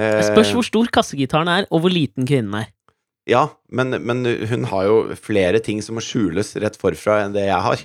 [0.00, 2.72] Eh, spørs hvor stor kassegitaren er, og hvor liten kvinnen er.
[3.26, 7.48] Ja, men, men hun har jo flere ting som må skjules rett forfra enn det
[7.48, 7.82] jeg har.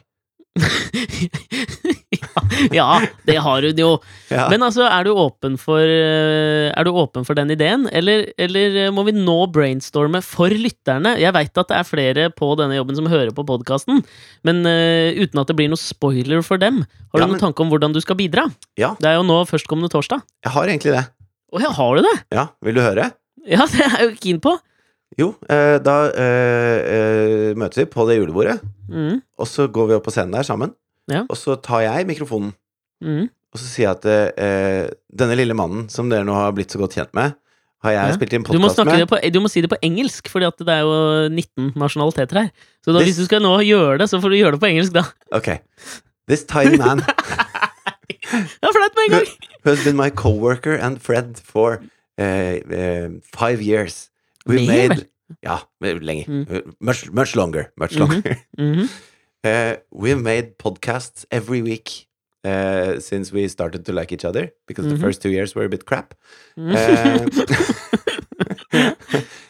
[2.79, 2.87] ja,
[3.27, 3.89] det har hun jo.
[4.31, 4.47] Ja.
[4.51, 8.77] Men altså, er du åpen for, eh, er du åpen for den ideen, eller, eller
[8.85, 11.15] eh, må vi nå brainstorme for lytterne?
[11.21, 14.03] Jeg veit at det er flere på denne jobben som hører på podkasten,
[14.47, 16.83] men uh, uten at det blir noe spoiler for dem.
[17.11, 18.47] Har du Ja, noen tanke om hvordan du skal bidra?
[18.79, 18.93] Ja.
[19.01, 20.23] Det er jo nå førstkommende torsdag.
[20.45, 21.05] Jeg har egentlig det.
[21.51, 22.17] Å ja, har du det?
[22.31, 23.09] Ja, vil du høre?
[23.47, 24.57] Ja, det er jeg jo keen på.
[25.19, 28.61] Jo, eh, da eh, møtes vi på det julebordet,
[28.91, 30.73] Mm, og så går vi opp på scenen der sammen.
[31.09, 31.23] Ja.
[31.29, 32.53] Og så tar jeg mikrofonen,
[33.03, 33.29] mm.
[33.53, 34.05] og så sier jeg at
[34.37, 37.33] eh, denne lille mannen som dere nå har blitt så godt kjent med,
[37.81, 38.13] har jeg Ja.
[38.19, 38.99] spilt inn Du, må podkast med.
[39.01, 42.51] det på, du må si det på engelsk, for det er jo 19 nasjonaliteter her.
[42.85, 44.69] Så da, This- hvis du skal nå gjøre det, så får du gjøre det på
[44.69, 45.03] engelsk, da.
[45.33, 45.49] Ok.
[46.29, 47.01] This tiny man
[48.31, 49.27] Det er flaut med en gang!
[49.65, 51.81] has been my coworker and friend for
[52.21, 54.09] uh, uh, five years.
[54.45, 55.05] We Mer, made vel?
[55.43, 56.25] Ja, lenger.
[56.27, 56.73] Mm.
[56.81, 57.71] Much, much longer.
[57.77, 58.35] Much longer.
[58.59, 58.87] Mhm.
[59.43, 62.07] Uh, we've made podcasts every week
[62.43, 64.89] uh, since we started to like each other because Mhm.
[64.95, 66.13] the first two years were a bit crap.
[66.57, 66.75] Mhm.
[66.75, 67.25] Uh,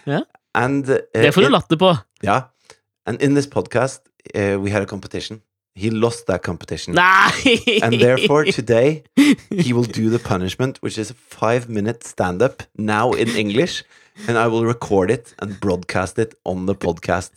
[0.05, 0.21] yeah.
[0.55, 1.95] And uh, Det får du in- latter på.
[2.23, 2.41] Yeah,
[3.05, 3.99] and in this podcast,
[4.35, 5.41] we had a competition.
[5.75, 6.97] He lost that competition,
[7.83, 9.03] and therefore today
[9.51, 13.83] he will do the punishment, which is a five-minute stand-up now in English,
[14.27, 17.31] and I will record it and broadcast it on the podcast.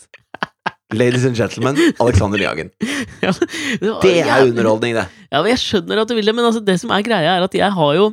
[0.94, 2.70] Ladies and gentlemen, Alexander Jagen.
[3.24, 5.06] Ja, det var Det er underholdning, det.
[5.30, 7.46] Ja, men Jeg skjønner at du vil det, men altså, det som er greia, er
[7.46, 8.12] at jeg har jo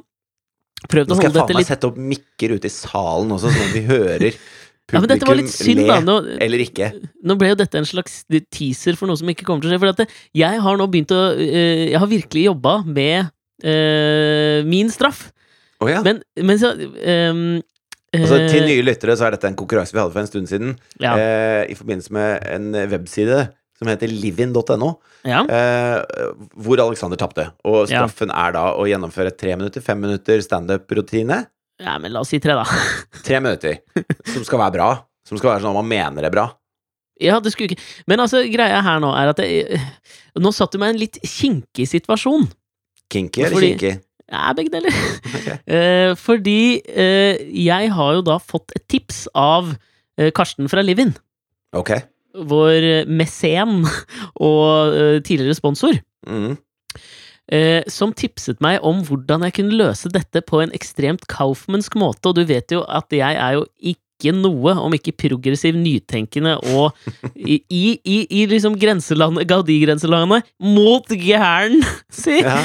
[0.90, 2.70] prøvd å holde dette litt Nå skal jeg faen meg litt sette opp mikker ute
[2.70, 4.28] i salen også, sånn at vi hører
[4.92, 5.98] Ja, men dette var publikum litt synd, le.
[6.04, 6.90] Nå, eller ikke.
[7.24, 8.22] nå ble jo dette en slags
[8.52, 9.80] teaser for noe som ikke kommer til å skje.
[9.80, 14.92] For det, jeg har nå begynt å eh, Jeg har virkelig jobba med uh, min
[14.92, 15.30] straff.
[15.80, 16.02] Oh, ja.
[16.06, 17.62] Men, men så ehm,
[18.14, 20.48] Altså, til eh, nye lyttere så er dette en konkurranse vi hadde for en stund
[20.52, 20.74] siden.
[21.00, 23.50] ja, Eh, I forbindelse med en webside
[23.80, 24.90] som heter livin.no,
[25.26, 25.40] ja.
[25.48, 26.26] eh,
[26.60, 27.48] hvor Alexander tapte.
[27.66, 28.04] Og Ja.
[28.06, 31.48] er da å gjennomføre tre minutter, fem minutter standup-rutine.
[31.80, 32.64] ja, men la oss si tre, da.
[33.26, 33.80] Tre minutter.
[34.28, 34.90] Som skal være bra.
[35.26, 36.50] Som skal være sånn at man mener det er bra.
[37.22, 39.80] Ja, det skulle ikke Men altså, greia her nå er at jeg,
[40.42, 42.48] Nå satt du meg i en litt kinkig situasjon.
[43.12, 43.92] Kinky eller Fordi- kinky?
[44.32, 44.96] Ja, begge deler.
[45.42, 45.58] Okay.
[45.66, 49.72] Eh, fordi eh, jeg har jo da fått et tips av
[50.20, 51.16] eh, Karsten fra Livin.
[51.74, 51.96] Ok.
[52.36, 53.82] Vår mesen
[54.50, 55.98] og tidligere sponsor.
[56.30, 56.54] Mm.
[57.92, 62.38] som tipset meg om hvordan jeg kunne løse dette på en ekstremt kaufmannsk måte, og
[62.38, 66.94] du vet jo at jeg er jo ikke noe, om ikke progressiv, nytenkende og
[67.34, 71.82] i, i, i, liksom grenselandet, Gaudi-grenselandet, mot gæren,
[72.22, 72.38] si!
[72.44, 72.60] Ja.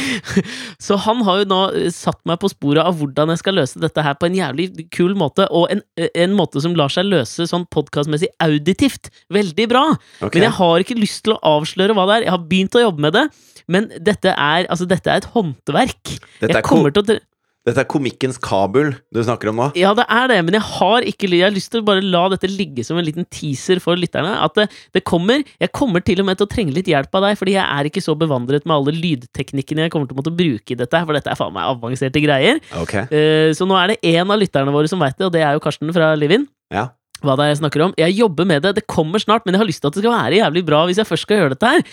[0.83, 3.81] Så han har jo nå eh, satt meg på sporet av hvordan jeg skal løse
[3.83, 7.49] dette her på en jævlig kul måte, og en, en måte som lar seg løse
[7.49, 9.87] sånn podkastmessig auditivt veldig bra.
[10.21, 10.37] Okay.
[10.37, 12.29] Men jeg har ikke lyst til å avsløre hva det er.
[12.29, 13.25] Jeg har begynt å jobbe med det,
[13.73, 16.05] men dette er, altså, dette er et håndverk.
[16.43, 17.19] Dette er, jeg kommer til å
[17.67, 19.65] dette er komikkens Kabul du snakker om nå?
[19.79, 22.23] Ja, det er det, men jeg har ikke Jeg har lyst til å bare la
[22.31, 24.37] dette ligge som en liten teaser for lytterne.
[24.45, 27.27] At det, det kommer Jeg kommer til og med til å trenge litt hjelp av
[27.27, 30.37] deg, fordi jeg er ikke så bevandret med alle lydteknikkene jeg kommer til å måtte
[30.37, 32.63] bruke i dette, for dette er faen meg avanserte greier.
[32.79, 32.95] Ok.
[33.11, 35.57] Uh, Så nå er det én av lytterne våre som veit det, og det er
[35.59, 36.47] jo Karsten fra Livin.
[36.73, 36.91] Ja.
[37.25, 37.97] Hva det er jeg snakker om.
[37.99, 40.15] Jeg jobber med det, det kommer snart, men jeg har lyst til at det skal
[40.15, 41.85] være jævlig bra hvis jeg først skal gjøre dette her.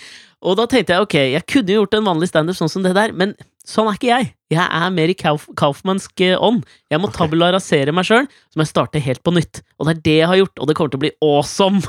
[0.44, 2.92] Og da tenkte jeg ok, jeg kunne jo gjort en vanlig standup sånn som det
[2.98, 3.32] der, men
[3.68, 4.30] sånn er ikke jeg.
[4.54, 6.68] Jeg er mer i Kauf Kaufmannsk eh, ånd.
[6.92, 7.24] Jeg må okay.
[7.24, 9.64] tabula rasere meg sjøl, så må jeg starte helt på nytt.
[9.80, 11.84] Og det er det jeg har gjort, og det kommer til å bli awesome!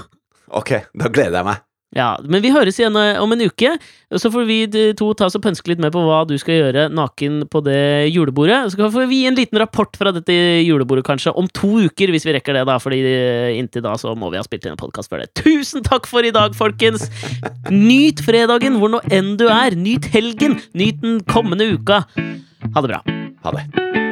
[0.54, 1.64] Ok, da gleder jeg meg.
[1.94, 3.76] Ja, Men vi høres igjen eh, om en uke.
[4.14, 4.56] Så får vi
[4.98, 8.10] to ta oss og pønske litt mer på hva du skal gjøre naken på det
[8.14, 8.60] julebordet.
[8.74, 10.34] Så får vi gi en liten rapport fra dette
[10.66, 12.78] julebordet kanskje om to uker, hvis vi rekker det, da.
[12.82, 15.30] Fordi eh, inntil da så må vi ha spilt inn en podkast før det.
[15.38, 17.08] Tusen takk for i dag, folkens!
[17.70, 19.78] Nyt fredagen hvor nå enn du er.
[19.78, 20.58] Nyt helgen.
[20.74, 22.04] Nyt den kommende uka.
[22.74, 23.04] Ha det bra.
[23.46, 24.03] Ha det.